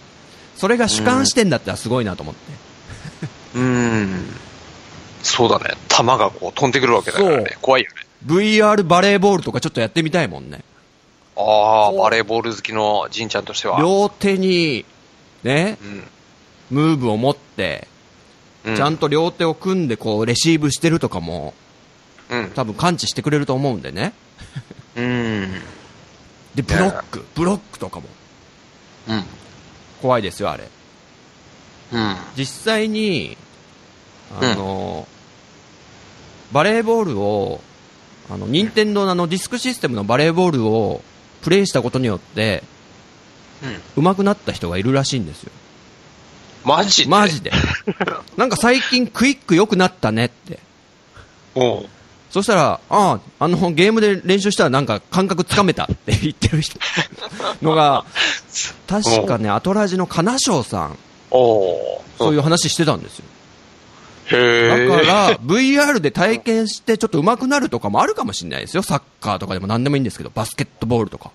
[0.56, 0.58] う。
[0.58, 2.40] それが主観視点だったらすごいなと思って。
[3.56, 4.34] うん。
[5.24, 5.70] そうだね。
[5.88, 7.56] 球がこう飛んでくるわけだからね。
[7.60, 7.96] 怖いよね。
[8.26, 10.62] VR バレーボールとかちょっとやってみたいもんね。
[11.36, 13.80] ああ、バレーボール好きのじんちゃんとしては。
[13.80, 14.84] 両手に、
[15.42, 16.04] ね、うん。
[16.70, 17.88] ムーブを持って、
[18.64, 21.54] うちゃんと両手を組んでこうレシーブしてるとかも、
[22.30, 22.50] うん。
[22.54, 24.12] 多分感知してくれると思うんでね。
[24.96, 25.52] うん。
[26.54, 28.06] で、ブロック、ブロックとかも
[29.08, 29.24] うん。
[30.00, 30.68] 怖いですよ、あれ。
[31.92, 32.16] うん。
[32.36, 33.36] 実際に、
[34.40, 35.06] あの、
[36.54, 37.60] バレーボールを、
[38.30, 41.02] あの、任天堂のあのディスクシステムのバレーボールを
[41.42, 42.62] プレイしたことによって、
[43.96, 44.04] うん。
[44.04, 45.50] 上手くなった人がいるらしいんですよ。
[46.64, 47.10] マジで？
[47.10, 47.50] マジで。
[48.38, 50.60] なんか最近クイック良くなったねって。
[51.56, 51.86] おう
[52.30, 56.78] そしたら、ああ、あの、ゲームで練習したらなんか感覚つかめたって言ってる人
[57.62, 58.04] のが、
[58.86, 60.98] 確かね、アトラジの金賞さん、
[61.30, 63.24] そういう話してたんですよ。
[64.30, 68.82] だから、VR で体験してちょっと上手くなるとかもあるかもしれないですよ。
[68.82, 71.30] サッカーとかでも何でもいいんですけど、バスケットボールとか。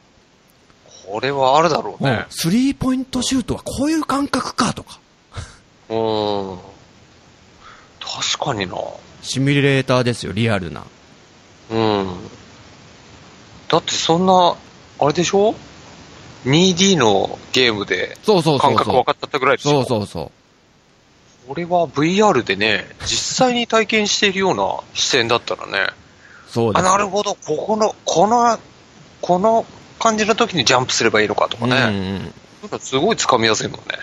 [1.06, 2.26] これはあるだろうね。
[2.30, 5.00] スリーポイントシュートはこういう感覚かとか。
[5.90, 6.58] うん。
[8.00, 8.76] 確かにな。
[9.22, 10.84] シミュレーターですよ、リアルな。
[11.72, 12.08] うん。
[13.68, 14.56] だってそんな、
[15.00, 15.56] あれでしょ
[16.46, 18.76] ?2D のゲームでそうそうそうそう。
[18.76, 19.84] 感覚分かったぐらいでしょ？
[19.84, 20.32] そうそうそう。
[21.50, 25.94] これは VR でね、実際に体験しているような視点だったらね、あ、
[26.48, 26.84] そうです。
[26.84, 28.60] なるほど、ここの、この、
[29.20, 29.66] この
[29.98, 33.98] 感じの時にジャンプすればいいのかとかね、うんうんなんかすごい掴みやすいもんね。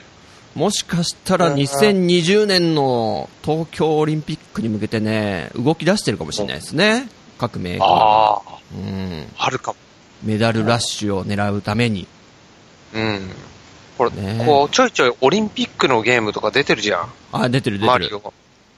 [0.57, 7.09] もしかしたら2020年の東京オリンピックに向けてね、動き出してるかもしれないですね。
[7.39, 8.43] 各メーカーあ、
[8.75, 9.33] うん。
[9.39, 9.79] あるかも。
[10.25, 12.09] メダルラッシュを狙うために。
[12.93, 13.31] うん。
[13.97, 17.13] これ、ねこう、ちょいちょいオリンピックのゲームとか出てるじゃん。
[17.33, 17.87] あ、出てる出てる。
[17.87, 18.33] マリオ。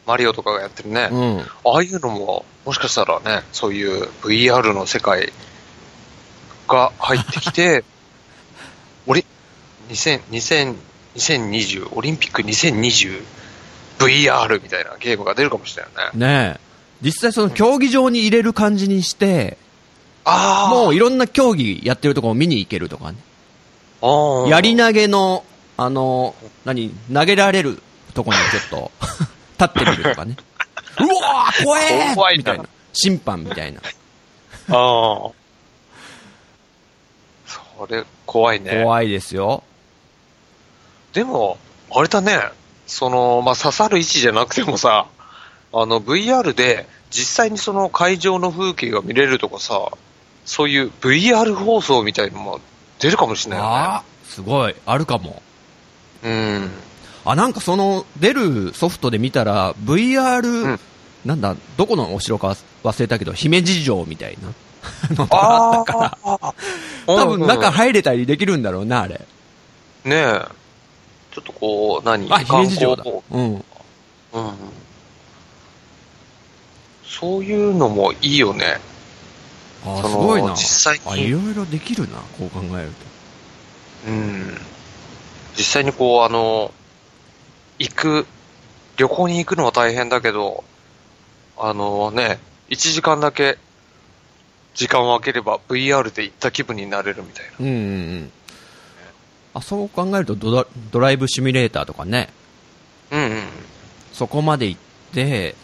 [0.06, 1.08] マリオとかがやってるね。
[1.10, 1.40] うん。
[1.40, 5.32] ああいうのも、もしかしたらね、そういう VR の世界
[6.66, 7.84] が入ってきて、
[9.06, 9.24] オリ、
[9.90, 10.76] 2000、2000、
[11.16, 13.22] 2020、オリンピック 2020VR
[13.98, 16.26] VR みたいなゲームが出るかもしれないね。
[16.26, 16.60] ねえ。
[17.02, 19.58] 実際その競技場に入れる感じにして、
[20.24, 20.74] ああ。
[20.74, 23.18] もういろんな競技やってるところを見に行けるとかね。
[24.48, 25.44] やり投げの、
[25.76, 26.34] あの、
[26.64, 27.82] 何、投げられる
[28.14, 28.90] とこにちょっと、
[29.58, 30.36] 立ってみるとかね。
[31.00, 32.64] うわー怖えー怖いなみたいな。
[32.92, 33.80] 審判みたいな。
[33.80, 33.82] あ
[34.70, 35.30] あ。
[37.46, 38.82] それ、怖いね。
[38.82, 39.62] 怖いですよ。
[41.12, 41.58] でも、
[41.90, 42.40] あれだね、
[42.86, 45.06] その、まあ、刺さる位置じゃなくてもさ、
[45.72, 49.92] あの、VR で実際にその会場の風景が見れるとかさ、
[50.44, 52.60] そういう VR 放送みたいのも
[52.98, 54.02] 出るかもしれないよね。
[54.24, 54.74] すごい。
[54.86, 55.42] あるかも。
[56.22, 56.70] うん。
[57.24, 60.80] あ、なんかその、出るソフトで見たら、VR、うん
[61.24, 64.48] なんだ、どこのお城か忘れたけど、姫路城みたいな
[65.10, 66.54] のと かあったから。
[67.06, 69.20] 多分中うん入れたりできるんだろうな、あれ。
[70.04, 70.44] ねえ。
[71.34, 72.32] ちょっとこう、何？
[72.32, 73.04] あ、姫路城だ。
[73.30, 73.54] うん。
[73.54, 73.62] うん。
[77.04, 78.80] そういうのもいいよね。
[79.84, 80.50] あすごいな。
[80.50, 82.90] 実際にあ、いろいろできるな、こう考える
[84.06, 84.58] うん。
[85.56, 86.72] 実際にこう、あの、
[87.78, 88.26] 行く、
[88.96, 90.64] 旅行に行くのは大変だけど、
[91.56, 93.58] あのね、1時間だけ
[94.74, 97.50] 時間を空ければ VR で行った気分になれるみたいな。
[97.56, 97.64] と。
[97.64, 98.32] うんうんうん。
[99.54, 102.28] あ、そう考えるとドラドライブシミュレーターとかね、
[103.10, 103.42] うん
[104.12, 104.80] そこまで行っ
[105.12, 105.56] て、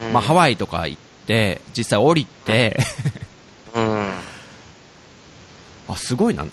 [0.00, 0.12] うん。
[0.14, 3.27] まあハワイとか行って、実際降りて、うん。
[5.88, 6.46] あ、すごいな。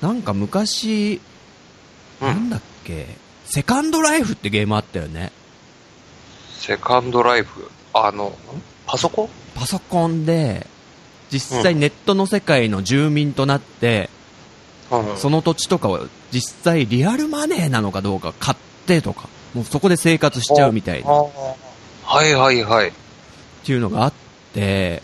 [0.00, 1.20] なんか昔、
[2.20, 3.06] うんなんだっけ、
[3.44, 5.32] セカンドライフってゲームあったよね。
[6.54, 7.70] セカンドライフ？
[7.92, 8.36] あの、
[8.86, 9.28] パソコン？
[9.54, 10.66] パソコンで、
[11.30, 14.08] 実際ネットの世界の住民となって、
[14.90, 18.56] うんその土地とかを実際リアルマネーなのかどうか買っ
[18.86, 22.92] てとか、もうそこで生活しちゃうみたいな、はいはいはい。
[23.64, 24.12] ていうのがあっ
[24.52, 25.02] て、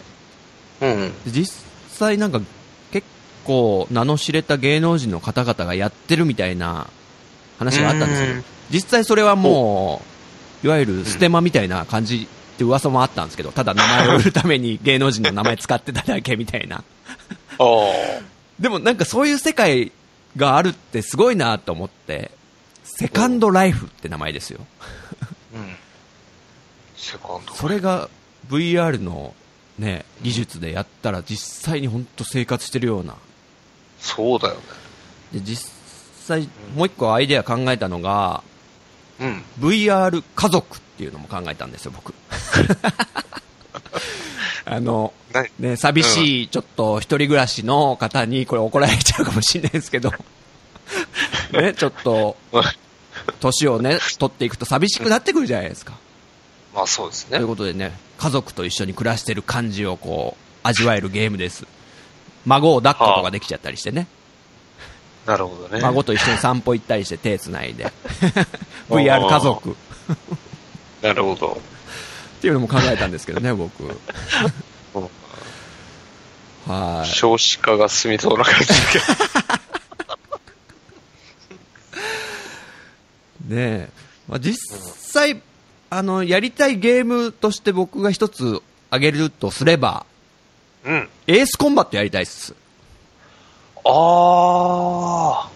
[0.81, 1.12] うん。
[1.24, 2.47] で実際なんか結
[3.49, 6.86] 構名の知れた芸能人の方々がやってるみたいな
[7.59, 8.44] 話があったんですようん。
[8.70, 10.03] 実際それはも
[10.62, 16.76] う、いわゆるステマみたいな感じって噂もあったんですけど、ただ名前を売るために芸能人の名前使ってただけみたいな。
[16.76, 16.82] あ
[17.59, 18.22] あ。
[18.61, 19.92] でもなんかそういう世界
[20.36, 22.30] があるってすごいなと思って、
[22.84, 24.61] セカンドライフって名前ですよ。
[25.55, 25.76] うん。
[26.96, 27.55] セカンド。
[27.55, 28.11] それが
[28.51, 29.34] VR の
[29.78, 33.14] ね、技術でやったら実際に本当生活してるような。
[34.01, 34.61] そうだよね。
[35.32, 35.70] で、実
[36.26, 38.42] 際もう一個アイデア考えたのが、
[39.20, 39.42] うん。
[39.59, 42.14] VR 家族っていうのも考えたんですよ、僕。
[44.64, 45.51] あの、何？
[45.59, 50.12] ね、寂しい、ちょっと一人暮らしの方に、これ怒られちゃうかもしれないですけど、
[51.53, 52.36] ね、ちょっと、
[53.40, 55.94] 年をね、取っていくと寂しくなってくるじゃないですか。
[56.74, 57.49] まあそうですねという。
[57.49, 61.66] ことでね、家族と一緒に暮らしてる感じをこう、味わえるゲームです。
[62.49, 64.07] 孫を抱っことかできちゃったりしてね。
[65.26, 65.82] なるほどね。
[65.82, 67.92] 孫と一緒に散歩行ったりして手繋いで。
[68.88, 69.76] VR 家族。
[71.03, 71.61] なるほど。
[72.38, 73.84] っていうのも考えたんですけどね、僕。
[73.84, 73.92] う ん
[76.66, 77.07] はい。
[77.07, 79.05] 少子化が進みそうな感じだけど。
[83.55, 83.88] ねえ。
[84.26, 84.57] まあ、実
[84.94, 85.42] 際、
[85.90, 90.07] あの、やりたいゲームとして僕が一つ挙げるとすれば、
[90.85, 91.09] うん。
[91.26, 92.55] エースコンバットやりたいっす。
[93.85, 95.51] ああ。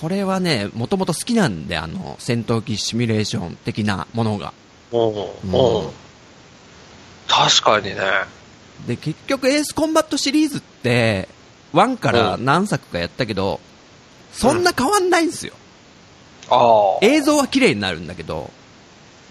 [0.00, 4.52] これはね、もともと好きなんで、あの、戦闘機シミュレーション的なものが。
[4.92, 5.14] うん。
[5.14, 5.90] うん。
[7.28, 7.96] 確かにね。
[8.86, 11.28] で、結局エースコンバットシリーズって、
[11.72, 13.60] 1から何作かやったけど、
[14.32, 15.54] そんな変わんないんですよ。
[16.50, 17.06] ああ。
[17.06, 18.50] 映像は綺麗になるんだけど、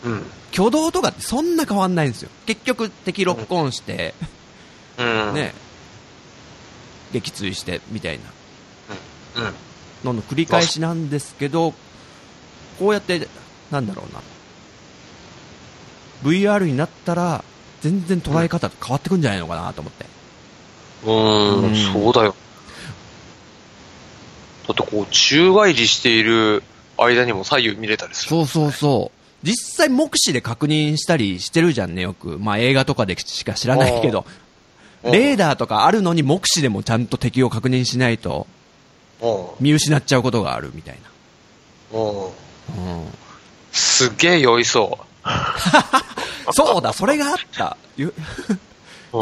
[0.03, 0.25] うん。
[0.53, 2.29] 挙動とかってそんな変わんないんですよ。
[2.45, 4.27] 結局敵ロックオンして、うん。
[4.97, 5.53] ね、
[7.13, 8.23] 撃墜してみたいな
[9.37, 9.53] うん。
[10.03, 11.73] のの繰り返しなんですけど、
[12.79, 13.27] こうやって、
[13.69, 14.21] なんだろうな、
[16.23, 17.43] VR になったら、
[17.81, 20.05] 全然捉え方変わってくんじゃないのかなと思って。
[21.05, 22.35] うん、うんそうだよ。
[24.67, 26.63] だってこう、宙返りしている
[26.97, 28.29] 間にも左右見れたりする。
[28.29, 29.17] そうそうそう。
[29.43, 32.37] 実際目視で確認したりしてるじゃんね、よく。
[32.37, 34.25] まあ映画とかでしか知らないけど。
[35.03, 38.45] うんレーダーとかあるのに目視でもちゃんと敵を確認しないと
[39.19, 40.97] う見失っちゃうことがあるみたいん。
[41.97, 42.05] うん。
[42.85, 42.93] な。
[42.93, 43.07] うん。
[43.71, 44.99] すっげえ酔いそ
[46.51, 47.77] そうだ、それがあった。
[47.97, 48.13] ぐ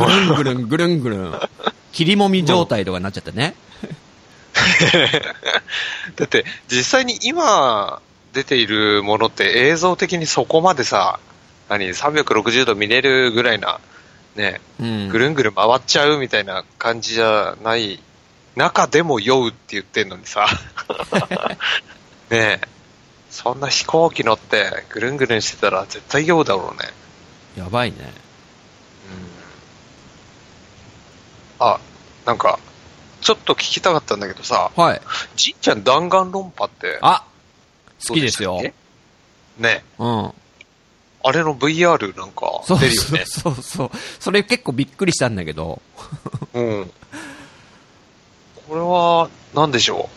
[0.05, 1.39] るんぐるんぐるんぐるん。
[1.91, 3.55] 切りもみ状態とかになっちゃってね。
[6.15, 8.01] だって、実際に今
[8.34, 11.19] 出ているものって映像的にそこまでさ、
[11.67, 13.80] 何、360度見れるぐらいな、
[14.39, 15.09] ね、うん。
[15.09, 17.99] ぐるんぐるん回っちゃうみたいな感じじゃない
[18.55, 20.47] 中でも酔うって言ってんのにさ。
[22.31, 22.61] ねえ。
[23.29, 26.89] そんな飛行機乗ってぐるんぐるんしてたら絶対酔うだろうね。
[27.55, 27.97] やばいね。
[31.59, 31.79] あ、
[32.25, 32.59] なんか、
[33.21, 35.01] ちょっと聞きたかったんだけどさ、はい。
[35.35, 37.25] じんちゃん弾丸論破ってあ
[38.07, 38.61] 好きですよ
[39.57, 40.33] ねうん。
[41.22, 43.26] あれの VR なんかそう出るよね。
[43.26, 43.91] そうそうそう。
[44.20, 45.82] それ結構びっくりしたんだけど。
[46.53, 46.91] うん。
[48.67, 50.15] これは、なんでしょう？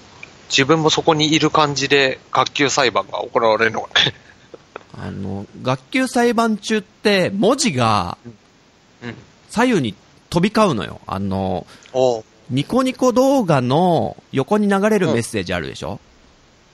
[0.48, 4.14] 自分もそこにいる感じで学級裁判が行われるのかね。
[4.98, 8.18] あの、学級裁判中って文字が
[9.02, 9.14] うん。
[9.48, 9.94] 左右に
[10.30, 11.00] 飛び交うのよ。
[11.06, 16.00] あの、おニコニコ動画の横に流れるメッセージあるでしょ、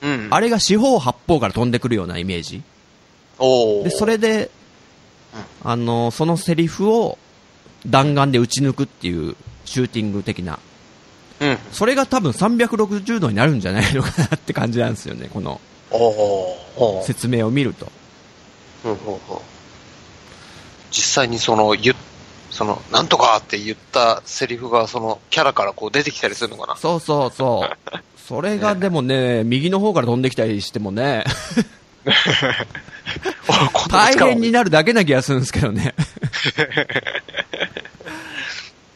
[0.03, 0.29] うん。
[0.31, 2.63] あれが四方八方から飛んでくるようなイメージ。
[3.39, 4.51] おで、それで、
[5.63, 7.19] あの、そのセリフを
[7.87, 10.59] 弾丸で撃ち抜くっていうシューティング的な。
[11.41, 11.59] うん。
[11.73, 15.61] それが多分360度になるんじゃないのかなって感じなんですよね、この
[17.05, 17.91] 説明を見ると。
[18.85, 19.21] うんうんうん
[20.91, 21.97] 実際にその、言っ
[22.51, 26.77] その、なんとかって言ったセリフがそのキャラからこう出てきたりするのかな？
[26.77, 27.99] そうそうそう。
[28.17, 31.25] それがでもね、 右の方から飛んできたりしてもね、
[33.91, 35.95] 大変になるだけな気がするんですけどね。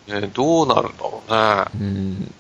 [0.09, 1.65] ね、どうなるんだろうね。
[1.81, 2.35] うん。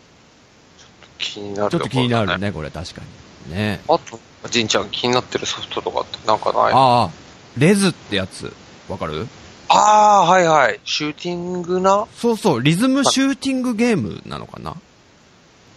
[1.18, 2.46] 気になるちょっと気になるね。
[2.48, 3.02] ね、これ確か
[3.48, 3.54] に。
[3.54, 3.80] ね。
[3.88, 4.20] あと、
[4.50, 7.10] じんちゃん気になってるソフトとかってなんかないあああ、
[7.56, 8.52] レズってやつ、
[8.88, 9.28] わかる？
[9.68, 10.80] あー、はいはい。
[10.84, 12.06] シューティングな？
[12.16, 14.76] そうそう、リズムシューティングゲームなのかな？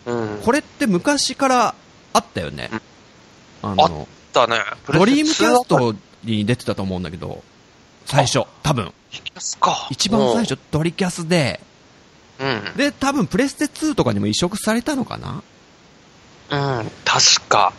[0.07, 0.41] うん。
[0.43, 1.75] これって昔から
[2.13, 2.69] あったよね。
[3.61, 4.61] ああの、だね。
[4.88, 7.43] ドリームキャストに出てたと思うんだけど、
[8.05, 8.91] 最初、多分。
[9.89, 11.59] 一番最初、ドリキャスで、
[12.39, 12.77] うん。
[12.77, 15.41] で、多分プレステ2とかにも移植されたのかな？
[16.49, 16.91] うん。
[17.05, 17.73] 確か。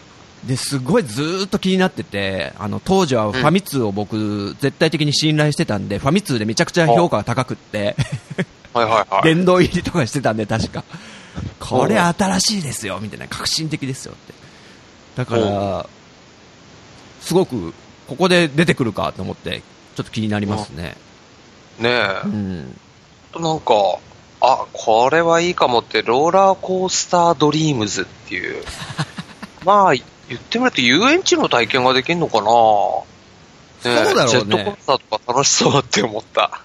[0.44, 7.96] で、すごいずーっと気になってて、あの、当時はファミ通を僕、絶対的に信頼してたんで、ファミ通でめちゃくちゃ評価が高くって、
[8.72, 9.34] はいはいはい。
[9.34, 10.84] 殿堂入りとかしてたんで、確か。
[11.60, 14.34] これ新しいですよ、みたいな、革新的ですよって。
[15.16, 15.88] だから、
[17.26, 17.74] すごく、
[18.06, 19.62] ここで出てくるかと思って、
[19.96, 20.96] ちょっと気になりますね。
[21.80, 22.28] ねえう。
[22.28, 22.78] ん。
[23.34, 23.98] なんか、
[24.40, 28.64] あ、これはいいかもって、ローラーコースタードリームズっていう。
[29.66, 32.44] まあ、言ってみると遊園地の体験ができるのかな
[33.92, 36.60] ねえそうだろうねジェットコースターとか楽しそうって思った。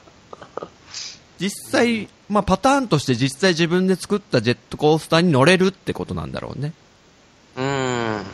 [1.40, 6.74] 実際、まあパターンとして実際自分で作ったジェットコースターに乗れるってことなんだろうね。
[7.58, 8.26] うーん。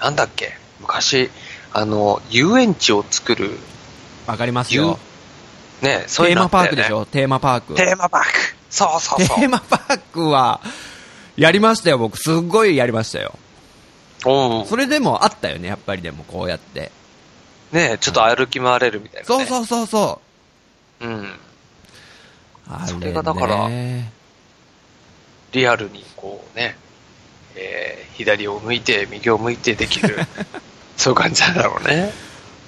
[0.00, 0.52] なんだっけ？
[0.80, 1.30] 昔、
[1.72, 3.58] あの、遊園地を作る、
[4.26, 4.98] わかりますよ。
[5.82, 7.06] ねえそういうテーマのあったよねパークでしょ？
[7.06, 7.74] テーマパーク。
[7.74, 8.28] テーマパーク。
[8.70, 9.38] そうそうそう。
[9.38, 10.60] テーマパークは、
[11.36, 12.18] やりましたよ、僕。
[12.18, 13.38] すっごいやりましたよ。
[14.26, 14.66] うん。
[14.66, 16.92] それでもあったよね、やっぱりでも、こうやって。
[17.72, 19.24] ねえちょっと歩き回れるみたいな、ね。
[19.26, 20.20] そうそうそうそ
[21.00, 21.06] う。
[21.06, 21.32] うん。
[22.68, 24.12] あそれがだからね
[25.50, 26.76] リアルにこうね、
[27.60, 30.18] えー左を向いて、右を向いてできる。
[30.98, 32.12] そういう感じなんだろうね。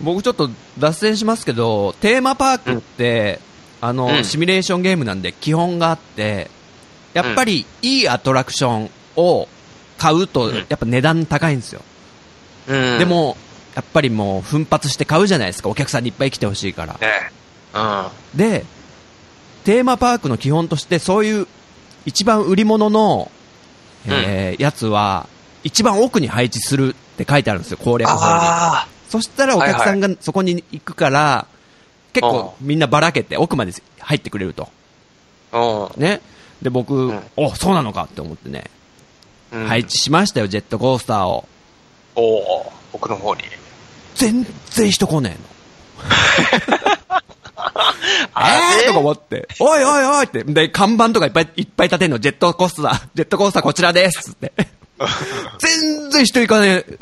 [0.01, 3.38] 僕ちょっと脱線しますけど、テーマパークって、
[3.82, 6.51] あの、うんシミュレーションゲームなんで基本があって、
[7.12, 9.47] やっぱりいいアトラクションを
[9.99, 11.82] 買うと、うんやっぱ値段高いんですよ。
[12.68, 12.99] うん。
[12.99, 13.36] で、も、
[13.74, 16.95] やっぱりもう奮発して買うじゃないですか、お客さんにいっぱい来てほしいから。
[16.95, 17.30] ね
[17.74, 18.38] うん。
[18.38, 18.64] で、
[19.64, 21.47] テーマパークの基本として、そういう
[22.07, 23.30] 一番売り物の、
[24.07, 25.28] えーやつは、
[25.64, 28.20] 一番奥に配置するって書いてあるんですよ、攻略法に。
[28.24, 31.46] あそしたらお客さんがそこに行くから、
[32.12, 34.68] 結構みんなばらけて奥まで入ってくれると。
[35.53, 35.90] あ。
[35.94, 36.03] うん。
[36.03, 36.20] ね。
[36.62, 38.64] で、僕、うんお、そうなのかって思ってね、
[39.53, 41.46] うん配置しましたよ、ジェットコースターを。
[42.14, 43.42] おお奥の方に。
[44.14, 45.42] 全然人来ねえ
[47.12, 47.20] の。
[48.36, 54.32] えーとか思って、おいおいおいって、で、看板とかいっぱいいっぱい立てんの、ジェットコースター、ジェットコースターこちらです。
[54.32, 54.52] って。
[55.58, 56.98] 全然人行かねえ、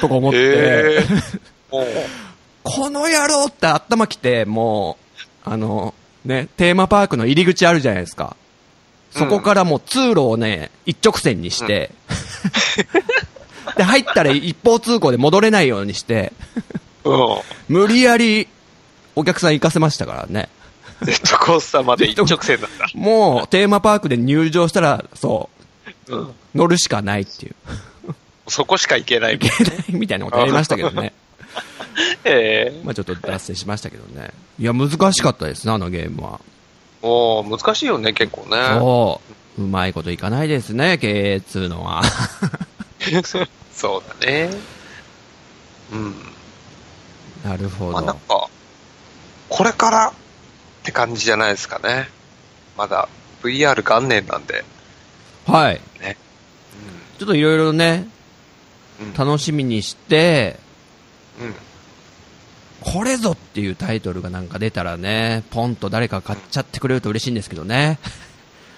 [0.00, 1.34] とか思って、えー、
[2.62, 4.96] この野郎って頭きて、も
[5.46, 5.94] う、あの、
[6.24, 8.36] ね、テーマパークの入り口あるじゃないですか。
[9.10, 11.90] そこからもう通路をね、一直線にして、
[13.76, 16.32] で、入ったら一方通行で戻れないようにして、
[17.04, 17.38] うん。
[17.68, 18.48] 無理やり
[19.18, 20.48] お客さん行かせましたからね。
[21.02, 22.86] ジェットコースターまで一直線なんだ。
[22.94, 25.50] もうテーマパークで入場したら、そ
[26.08, 26.34] う、うん。
[26.54, 27.54] 乗るしかないっていう。
[28.46, 29.38] そこしか行けないい。
[29.38, 31.12] けないみたいなことやりましたけどね。
[32.24, 34.30] ええまあちょっと脱線しましたけどね。
[34.60, 36.40] いや、難しかったですね、あのゲームは。
[37.02, 38.56] おー難しいよね、結構ね。
[38.78, 39.20] そ
[39.58, 39.62] う。
[39.64, 42.02] うまいこといかないですね、経営っつうのは。
[43.74, 44.50] そうだね。
[45.92, 46.14] うん。
[47.44, 48.34] なるほまあなんど。
[48.40, 48.48] か、
[49.48, 50.12] これからっ
[50.84, 52.08] て感じじゃないですかね。
[52.76, 53.08] まだ
[53.42, 54.64] VR 元年なんで。
[55.46, 55.80] はい。
[56.00, 56.16] ね。
[57.18, 58.06] ちょっといろいろね、
[59.00, 59.12] うん。
[59.14, 60.58] 楽しみにして、
[61.40, 61.54] うん。
[62.80, 67.98] これぞっていうタイトルがなんか出たらね、ポンと誰か買っちゃってくれると嬉しいんですけどね。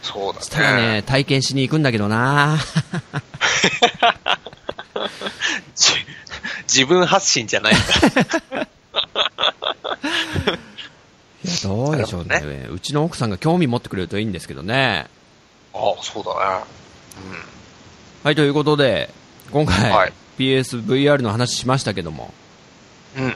[0.02, 0.38] そうだね。
[0.40, 2.58] そしたらね、体験しに行くんだけどな
[5.74, 5.92] じ
[6.66, 8.68] 自分発信じゃないんだ。
[11.44, 15.06] いや、どうでしょうなねるうちの奥さんが興味持ってくれるといいんですけどね。
[15.72, 16.40] ああ、そうだね。
[18.22, 19.10] はい、ということで、
[19.50, 22.32] 今回、はい PSVR の話しましたけども、
[23.14, 23.24] うん。
[23.24, 23.32] うん。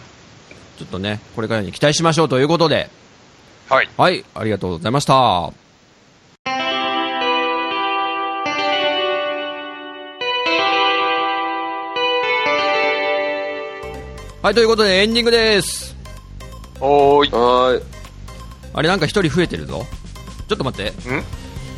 [0.79, 2.89] ちょっとね、これからに期待しましょうということで、
[3.69, 3.91] はい。
[3.99, 5.15] はい、ありがとうございました。
[5.15, 5.53] は
[14.51, 15.94] い、ということでエンディングです。
[16.87, 17.31] おーい。
[17.31, 17.83] はーい。
[18.75, 19.87] あれなんか一人増えてるぞ。
[20.49, 20.91] ちょっと待って。
[20.91, 20.95] ん？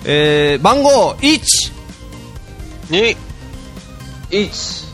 [0.05, 1.41] えー、番号 1!
[2.91, 3.17] に、
[4.31, 4.87] 1。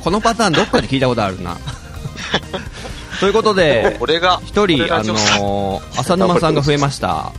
[0.04, 1.56] このパターンどっかで聞いたことあるな。
[3.20, 7.32] ということで、俺が、一人、あのー、浅沼さんが増えました。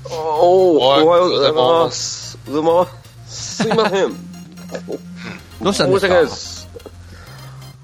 [0.00, 2.38] おおおはようおはようございまます。
[2.48, 2.92] おはようございま
[3.26, 3.56] す。
[3.56, 4.12] すいません。
[5.64, 6.08] どうしたんですか？
[6.08, 6.68] 申し訳ないです。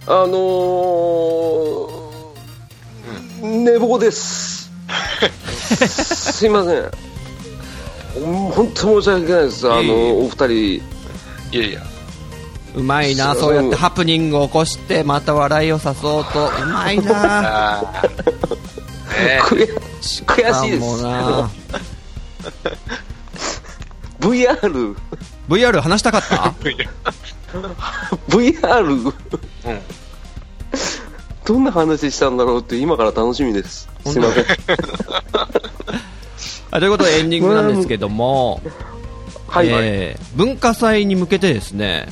[0.07, 1.94] あのー、
[3.45, 4.71] 寝坊です。
[5.87, 6.91] すいません。
[8.25, 9.71] 本当申し訳ないです。
[9.71, 10.51] あのお二人。
[10.51, 10.83] い
[11.53, 11.83] やいや。
[12.75, 16.51] うまいな、そうそうやってハプニングを起こして、また笑いを誘おうと。
[16.63, 17.83] うまいな。
[19.47, 19.69] 悔
[20.27, 21.51] 悔しいですもうな。
[24.21, 24.97] VR、
[25.49, 26.53] VR 話したかった？
[26.69, 26.75] え。
[28.29, 29.15] VR、うん。
[31.47, 33.89] どんな話したんだろうって今から楽しみです。
[34.07, 34.45] すいません。
[36.71, 38.61] はいということでエンディングなんですけども、
[39.47, 39.69] はい。
[39.71, 42.09] えー文化祭に向けてですね、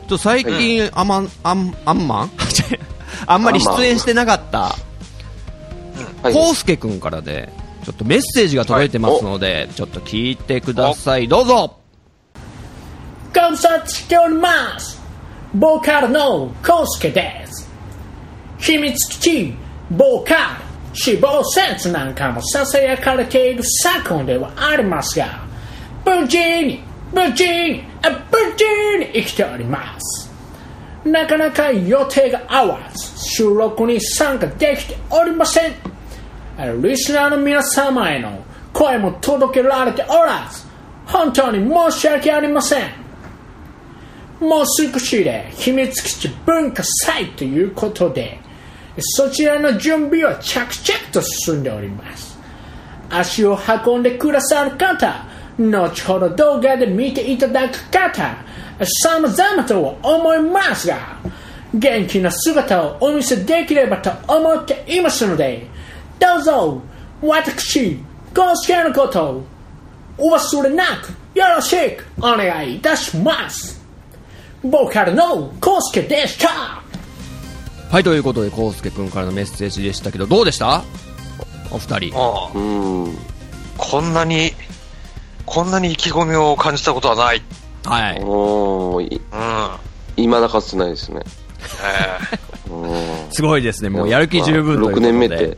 [0.00, 2.30] ちょっと最近、あまん、あん、あんまん？
[3.26, 4.76] あんまり出演してなかった、
[6.22, 6.32] はい。
[6.34, 7.48] コウスケくんからで、
[7.84, 11.26] ちょっとメッセージが届いてますので、ちょっと聞いてください。
[11.28, 11.76] どうぞ。
[13.32, 15.00] 観察しております
[15.54, 17.63] ボーカルのコウスケです
[18.58, 19.54] 秘密基地
[19.90, 25.44] ボーカル死亡説なんかもささやかれている昨今ではありますが
[26.04, 26.82] 無事に
[27.12, 28.64] 無事に無事
[28.98, 30.30] に生きております。
[31.04, 35.74] なかなか予定が合わず収録に参加できておりません。
[36.82, 38.42] リスナーの皆様への
[38.72, 40.64] 声も届けられておらず
[41.06, 42.90] 本当に申し訳ありません。
[44.40, 48.40] もう少しで秘密基地文化祭ということで
[48.98, 52.34] そちらの準備は着々と進んでおります。
[53.10, 55.26] 足を運んでくださる方
[55.58, 58.36] 後ほど動画で見ていただく方
[59.06, 61.16] 様々とは思いますが
[61.72, 65.66] 元気な姿をお見せできればと思っていますので
[66.18, 66.82] どうぞ
[67.22, 67.98] 私
[68.34, 69.44] ゴスケのことを
[70.18, 73.82] お忘れなくよろしくお願いいたします。
[74.62, 76.83] ボーカルのコスケでした。
[77.94, 80.82] はい、ということで、コウスケくんからのメッセージでしたけど、どうでした？
[81.70, 82.18] お二人。
[82.18, 82.60] ああう
[83.08, 83.16] ん。
[83.78, 84.50] こんなに、
[85.46, 87.42] こんなに意気込みを感じたことはない。
[87.84, 88.20] はい。
[88.20, 89.22] おーいうん。
[90.16, 91.22] 今だかつてないですね。
[93.30, 93.90] すごいですね。
[93.90, 95.12] もうやる気十分ということ6で。
[95.12, 95.56] 年目って。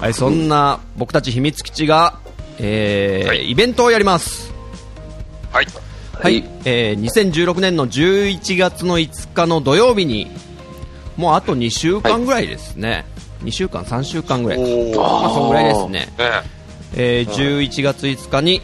[0.00, 2.20] はい、そんな僕たち秘密基地が、
[2.60, 4.52] えーはいイベントをやります。
[5.50, 5.66] ーはい。
[6.12, 10.30] はい、えー2016年の11月の5日の土曜日に、
[11.20, 13.04] もうあと2週間ぐらいですね。
[13.44, 14.64] 2週間、3週間ぐらいか。
[14.64, 15.90] おまあ、そんぐらいですね。
[15.90, 16.10] ね
[16.96, 18.62] えー11月5日に、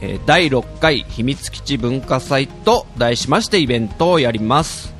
[0.00, 4.92] えー第6回秘密基地文化祭と題しましてイベントをやります。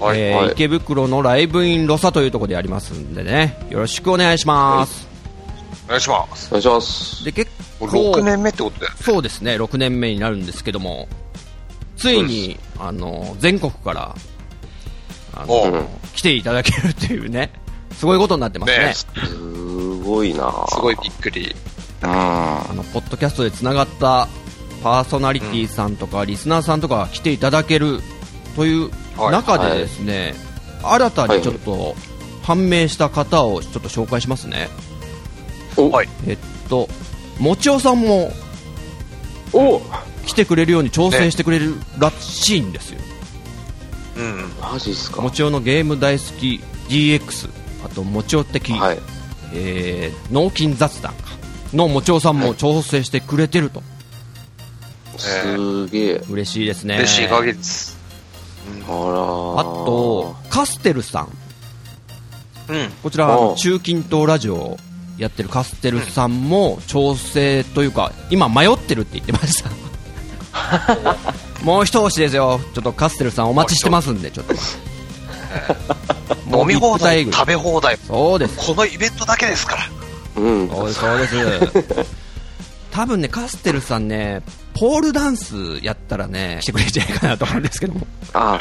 [0.00, 0.20] はい。
[0.20, 5.06] えーはい池袋のライブインロサというところでやりますんでね、よろしくお願いします。
[5.86, 6.48] お願いします。
[6.48, 7.24] お願いします。
[7.24, 8.98] で、結構、6年目ってことだよね。
[9.00, 11.08] そうですね、6年目になるんですけども、
[11.96, 14.16] ついに、あの、全国から、
[15.36, 17.50] あの、来ていただけるっていうね、
[17.92, 18.86] すごいことになってますね。
[18.86, 19.06] ねす
[20.02, 21.54] ごいなすごいびっくり。
[22.02, 22.08] うん。
[22.10, 24.28] あの、ポッドキャストで繋がった
[24.82, 28.00] パーソナリティさんとかリスナーさんとか来ていただける
[28.54, 30.34] というはい中でですね、
[30.82, 31.94] 新たにちょっと
[32.42, 34.68] 判明した方をちょっと紹介しますね。
[35.76, 36.88] お、はいえっと、
[37.38, 38.30] もちおさんも
[39.52, 39.80] お
[40.26, 43.00] 来てくれるように調整してくれるらしいんですよ。
[43.00, 43.13] うん。
[44.60, 45.20] マジっすか？
[45.22, 47.50] もちおのゲーム大好き DX、
[47.84, 48.98] あともちお的、はい。
[49.52, 51.20] えー、脳筋雑談か
[51.72, 53.82] のもちおさんも調整してくれてると。
[55.16, 56.22] すげえ。
[56.28, 56.96] 嬉しいですね。
[56.96, 57.96] 嬉しい限りです。
[58.86, 58.96] あらあ
[59.62, 61.28] と、カステルさん。
[62.68, 62.90] うん。
[63.02, 64.76] こちら、中近東ラジオを
[65.18, 69.70] やってるカステルさんも調整というか、今迷ってるって言ってました。
[71.64, 72.60] もう一押しですよ。
[72.74, 74.54] ちょっとカステルさんお待ちしてますんで、ちょっと。
[76.56, 77.98] 飲み放題、食べ放題。
[78.06, 78.56] そうです。
[78.58, 79.82] このイベントだけですから。
[80.36, 80.68] うん。
[80.68, 82.10] そうです、そうです。
[82.92, 84.42] 多分ね、カステルさんね、
[84.74, 88.06] ポールダンスやったらね、来てくれるんじゃないかなと思うんですけども。
[88.34, 88.60] あ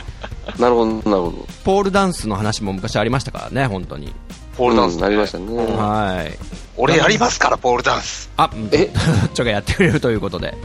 [0.57, 1.47] なるほど、なるほど。
[1.63, 4.13] ポールダンスの話も昔ありましたからね、本当に。
[4.57, 4.95] ポールダンス。
[4.95, 5.55] うんなりましたね。
[5.55, 6.37] はい。
[6.77, 8.29] 俺やりますから、ポールダンス。
[8.37, 8.85] あ、え？
[8.85, 10.55] どっちがやってくれるということで。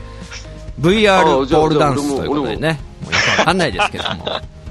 [0.81, 2.81] VR あポじゃあールダンスということでね。
[3.03, 4.25] もうよくわかんないですけども。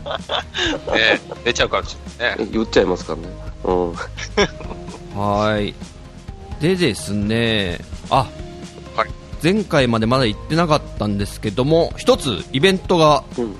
[0.96, 2.48] ね出ちゃうかもしれないね。
[2.52, 3.28] 言っちゃいますからね。
[3.66, 3.72] う
[5.18, 5.20] ん。
[5.20, 5.74] はい。
[6.62, 7.80] でですね、
[8.10, 8.26] あ、
[8.96, 9.10] はい
[9.44, 13.56] 前回までまだ行ってなかったんですけども、一つイベントがうん。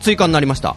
[0.00, 0.76] 追加になりました。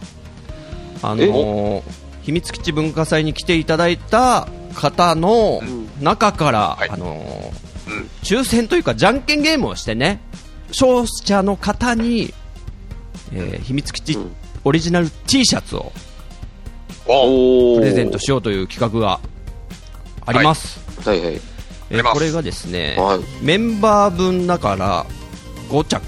[1.02, 1.82] あのー
[2.22, 5.62] 秘密基地文化祭に来ていただいた方の
[6.00, 8.10] 中から、はいあのーうん。
[8.22, 10.20] 抽選というかじゃんけんゲームをしてね
[10.70, 12.32] 勝者の方に、
[13.32, 14.32] えー秘密基地うん。
[14.64, 15.92] オリジナル T シャツを
[17.06, 19.20] プレゼントしようという企画が
[20.26, 21.20] あります、はい。
[21.20, 21.34] はい。
[21.34, 21.40] えー
[21.92, 22.14] あります。
[22.14, 23.20] これがですね、はい。
[23.42, 25.06] メンバー分だから
[25.70, 26.00] 5着。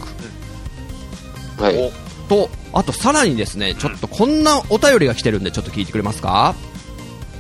[1.60, 1.92] はい。
[2.28, 6.54] とあとさらにですねちょっとこんなお便りが来てるんでちょっと聞いてくれますか？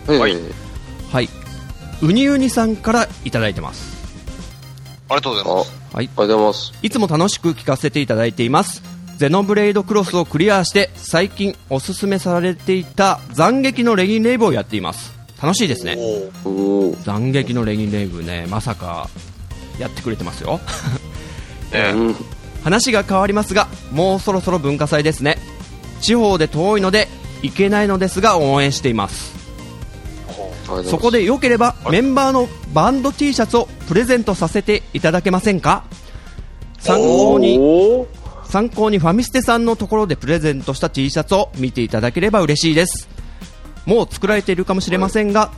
[0.06, 0.18] はい。
[0.18, 0.36] はい。
[1.12, 1.28] はい。
[2.02, 3.96] ウニウニさんからいただいてます。
[5.08, 5.81] ありがとうございあ、ます。
[5.92, 6.72] はいありがとうございます。
[6.82, 8.82] いつも楽しく聞かせていただいています。
[9.18, 15.12] ゼノブレイドクロスをクリアして最近おすすめされていた斬撃のレギンレイブをやっています。
[15.40, 15.96] 楽しいですね。
[17.04, 19.08] 斬撃のレギンレイブね、まさか
[19.78, 20.60] やってくれてますよ。
[21.72, 22.16] ねうん。
[22.64, 25.38] 話が変わりますが、もうそろそろ文化祭ですね。
[26.00, 27.08] 地方で遠いので
[27.42, 29.41] 行けないのですが応援しています。
[30.84, 35.84] そこでよければメンバーのバンド T シャツをプレゼントさせていただけませんか？
[36.78, 37.58] 参考に
[38.44, 43.08] 参考にファミステさんのところでプレゼントした T シャツを見ていただければ嬉しいです。
[43.86, 45.52] もう作られているかもしれませんが、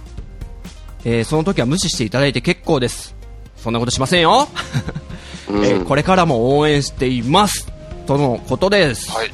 [1.04, 3.14] えーその時は無視していただいて結構です。
[3.56, 4.48] そんなことしませんよ、
[5.48, 5.64] うん。
[5.64, 7.72] えーこれからも応援しています。
[8.06, 9.32] とのことです、はい。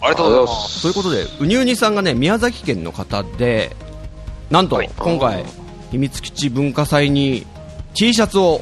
[0.00, 0.82] ありがとうございます。
[0.82, 3.76] ということでうにうにさんがね宮崎県の方で
[4.50, 5.44] なんとはい今回
[5.90, 7.46] 秘密基地文化祭に
[7.94, 8.60] T シャツを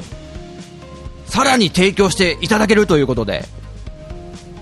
[1.25, 3.45] さらに提供していただけるということで、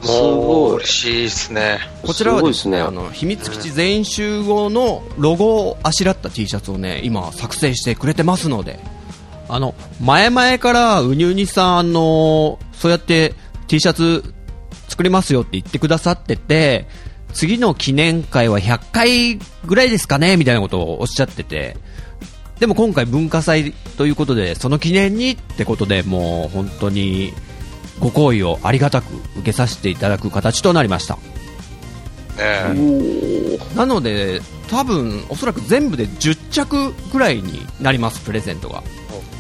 [0.02, 0.72] すもごい。
[0.72, 1.80] う嬉しいですね。
[2.02, 8.80] こちらはですね、すごいあの秘密基地全員集合のロゴをあしらった T シャツをね、今作成してくれてますので、
[9.50, 13.34] あの、前々からうにうにさん、あの、そうやって
[13.68, 14.34] T シャツ
[14.88, 16.88] 作りますよって言ってくださってて、
[17.32, 21.78] 次の記念会は100回ぐらいですかねみたいなことをおっしゃってて、
[22.60, 27.34] でも今回文化祭ということで、その記念にってことで、もう本当に
[28.00, 31.18] ご好意をありがたく受けさせていただく形となりました。
[32.38, 38.84] ねなので、多分おそらく全部で10着ぐらいになります、プレゼントが。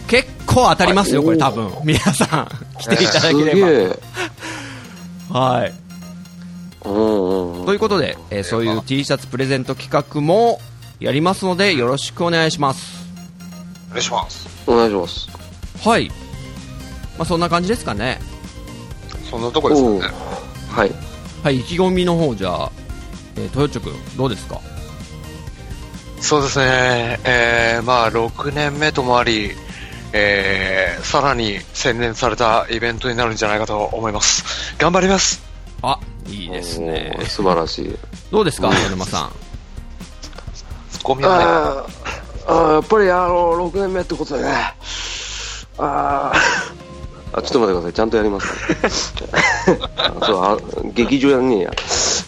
[0.07, 3.97] 結構当たりますよ、これ、多分皆さん、来ていただけれえ。
[5.29, 5.39] ば。
[5.39, 5.73] はい。
[6.83, 10.59] ということで、えーそういう T シャツプレゼント企画も
[10.99, 13.05] やりますので、よろしくお願いします。
[13.89, 14.47] お願いします。
[14.67, 15.87] お願いします。
[15.87, 16.09] はい。
[17.17, 18.19] まあ、そんな感じですかね。
[19.29, 20.13] そんなとこですかね。
[20.69, 20.91] はい。
[21.43, 22.71] はい、意気込みの方、じゃあ、
[23.35, 24.59] えー、豊地君、どうですか？
[26.19, 27.19] そうですね。
[27.23, 29.51] えー、まあ、6年目ともあり、
[30.13, 34.75] えー、さらに洗練されたイベントになるんじゃないかと思います。
[34.77, 35.41] 頑張ります。
[35.81, 35.99] あ、
[36.31, 37.17] いいですね。
[37.27, 37.95] 素晴らしい。
[38.31, 39.31] どうですか、小沼さん？
[40.89, 41.43] ツッコミはね、
[42.47, 44.51] あやっぱりあの6年目ってことでね。
[45.77, 46.81] あー。
[47.33, 47.93] あちょっと待ってください。
[47.93, 49.13] ちゃんとやります、
[49.97, 50.57] あ そうあ
[50.93, 51.71] 劇場やんねえや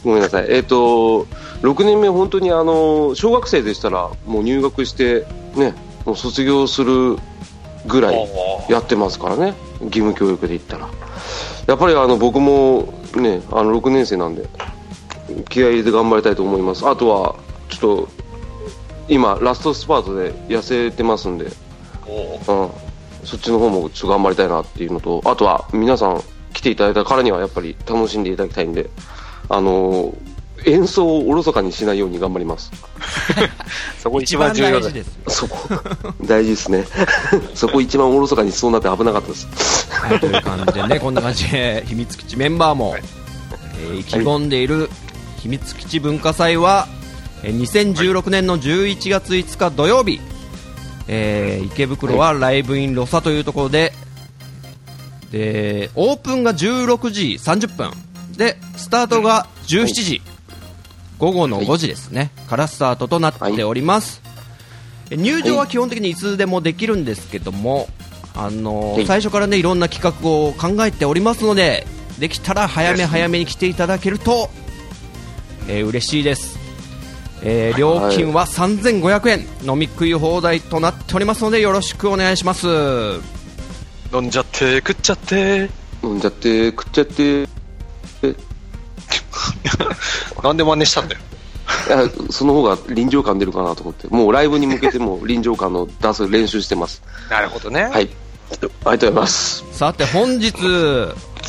[0.04, 0.46] ごめんなさい。
[0.50, 1.26] えっ、と
[1.62, 5.26] 6年目本当にあの小学生でしたらもう入学して
[5.56, 5.76] ね
[6.06, 7.18] もう卒業する
[7.86, 8.30] ぐらい
[8.70, 9.54] やってますからね。
[9.82, 10.88] 義務教育で言ったら。
[11.68, 14.48] やっぱりあの僕もね、あの6年生なんで、
[15.50, 16.88] 気合い入れて頑張りたいと思います。
[16.88, 17.36] あとは、
[17.70, 18.10] ちょっと、
[19.08, 21.52] 今、ラストスパートで痩せてますんで、うん、
[23.24, 26.22] そっちの方もちょっと頑張りたいなっていうのと、あとは皆さん
[26.54, 28.90] 来ていただいたからにはやっぱり楽しんでいただきたいんで、
[29.50, 30.33] あのー
[30.66, 32.72] 演奏をおろそかにしないように頑張ります。
[34.02, 34.94] そこ一番重要だ大事。
[34.94, 35.58] ですよそこ、
[36.26, 36.86] 大事ですね。
[37.54, 39.48] そこ一番おろそかにしそうになって危なかったです。
[39.92, 44.90] はい、という感じでね、こんな感じで、秘密基地メンバーも、えー意気込んでいる
[45.40, 46.88] 秘密基地文化祭は、
[47.44, 50.22] えー2016年の11月5日土曜日、
[51.08, 53.94] えー池袋はライブインロサというところで、
[55.32, 57.92] で、オープンが16時30分、
[58.38, 60.22] で、スタートが17時、
[61.24, 64.22] 午後の5時ですね、からスタートとなっております。
[65.10, 67.88] え入場は基本的にいつでもできるんですけども、
[68.36, 69.06] あのはい。
[69.06, 71.88] 最初からねいろんな企画を考えておりますので
[72.20, 74.50] できたら早め早めに来ていただけると、
[75.70, 76.60] えー嬉しいです、
[77.42, 82.68] えー料金は3500円飲み食い放題となっておりますのでよろしくお願いします。
[84.14, 85.70] 飲んじゃって、食っちゃって。
[86.04, 87.48] 飲んじゃって、食っちゃって、え
[90.44, 91.22] なんで真似したんだよ。
[91.88, 97.02] いやその方が臨場感出るかなと思って、もうライブに向けても臨場感の出す練習してます。
[97.30, 97.84] なるほどね。
[97.84, 97.92] はい。
[97.94, 98.08] あり
[98.52, 99.64] がとうございます。
[99.72, 100.54] さて本日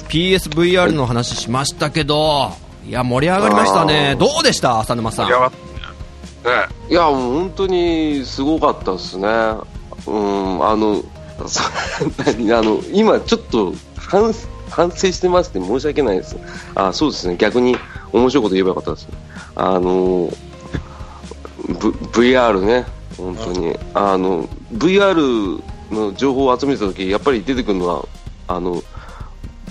[0.09, 2.53] PSVR の話しましたけど
[2.87, 4.80] いや盛り上がりましたねどうでした？
[4.80, 5.51] 浅沼さん盛り上がっ
[6.43, 6.57] たね。
[6.57, 9.26] ねいや、もう本当にすごかったですね。
[9.26, 11.03] うん、あの、
[11.41, 14.32] あの、今ちょっと反
[14.75, 16.37] 反省してますって申し訳ないです。
[16.75, 17.37] あ、そうですね。
[17.37, 17.77] 逆に
[18.12, 19.14] 面白いこと言えばよかったですね。
[19.55, 20.33] あの、
[21.68, 21.75] v、
[22.12, 22.85] VR ね、
[23.16, 23.79] 本当に。
[23.95, 28.05] あの、VR の情報を集めてた時、やっぱり出てくるのは、
[28.49, 28.83] あの、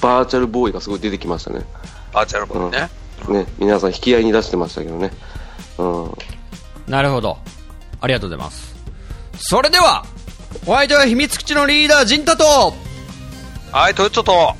[0.02, 1.66] バーチャルボーイがすごい出てきましたね。
[2.14, 2.90] バーチャルボーイね。
[3.28, 5.12] ね、皆さん引き合いに出してましたけどね。
[5.78, 6.12] うん。
[6.88, 7.38] なるほど
[8.02, 8.76] ありがとうございます
[9.38, 10.06] それでは
[10.66, 12.74] お相手は秘密基地のリーダー陣太と
[13.72, 14.54] はい、トヨッチョと、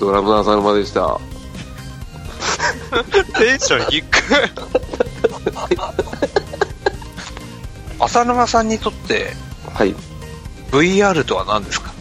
[0.00, 1.18] ドラムナーさんの間でした。
[3.38, 4.22] テンション低く。
[8.00, 9.32] 浅沼さんにとって
[9.72, 9.94] はい。
[10.70, 11.92] VR とは何ですか？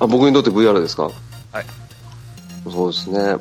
[0.00, 1.04] あ僕にとって VR ですか？
[1.04, 1.10] は
[1.60, 1.66] い。
[2.64, 3.36] そうですね。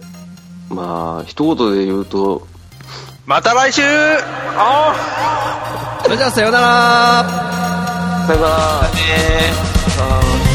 [0.69, 2.45] まあ、一言で言うと、
[3.25, 3.81] また来週
[4.55, 7.23] あそれじゃあさようなら
[8.27, 8.79] さよなら。
[8.79, 10.52] あねー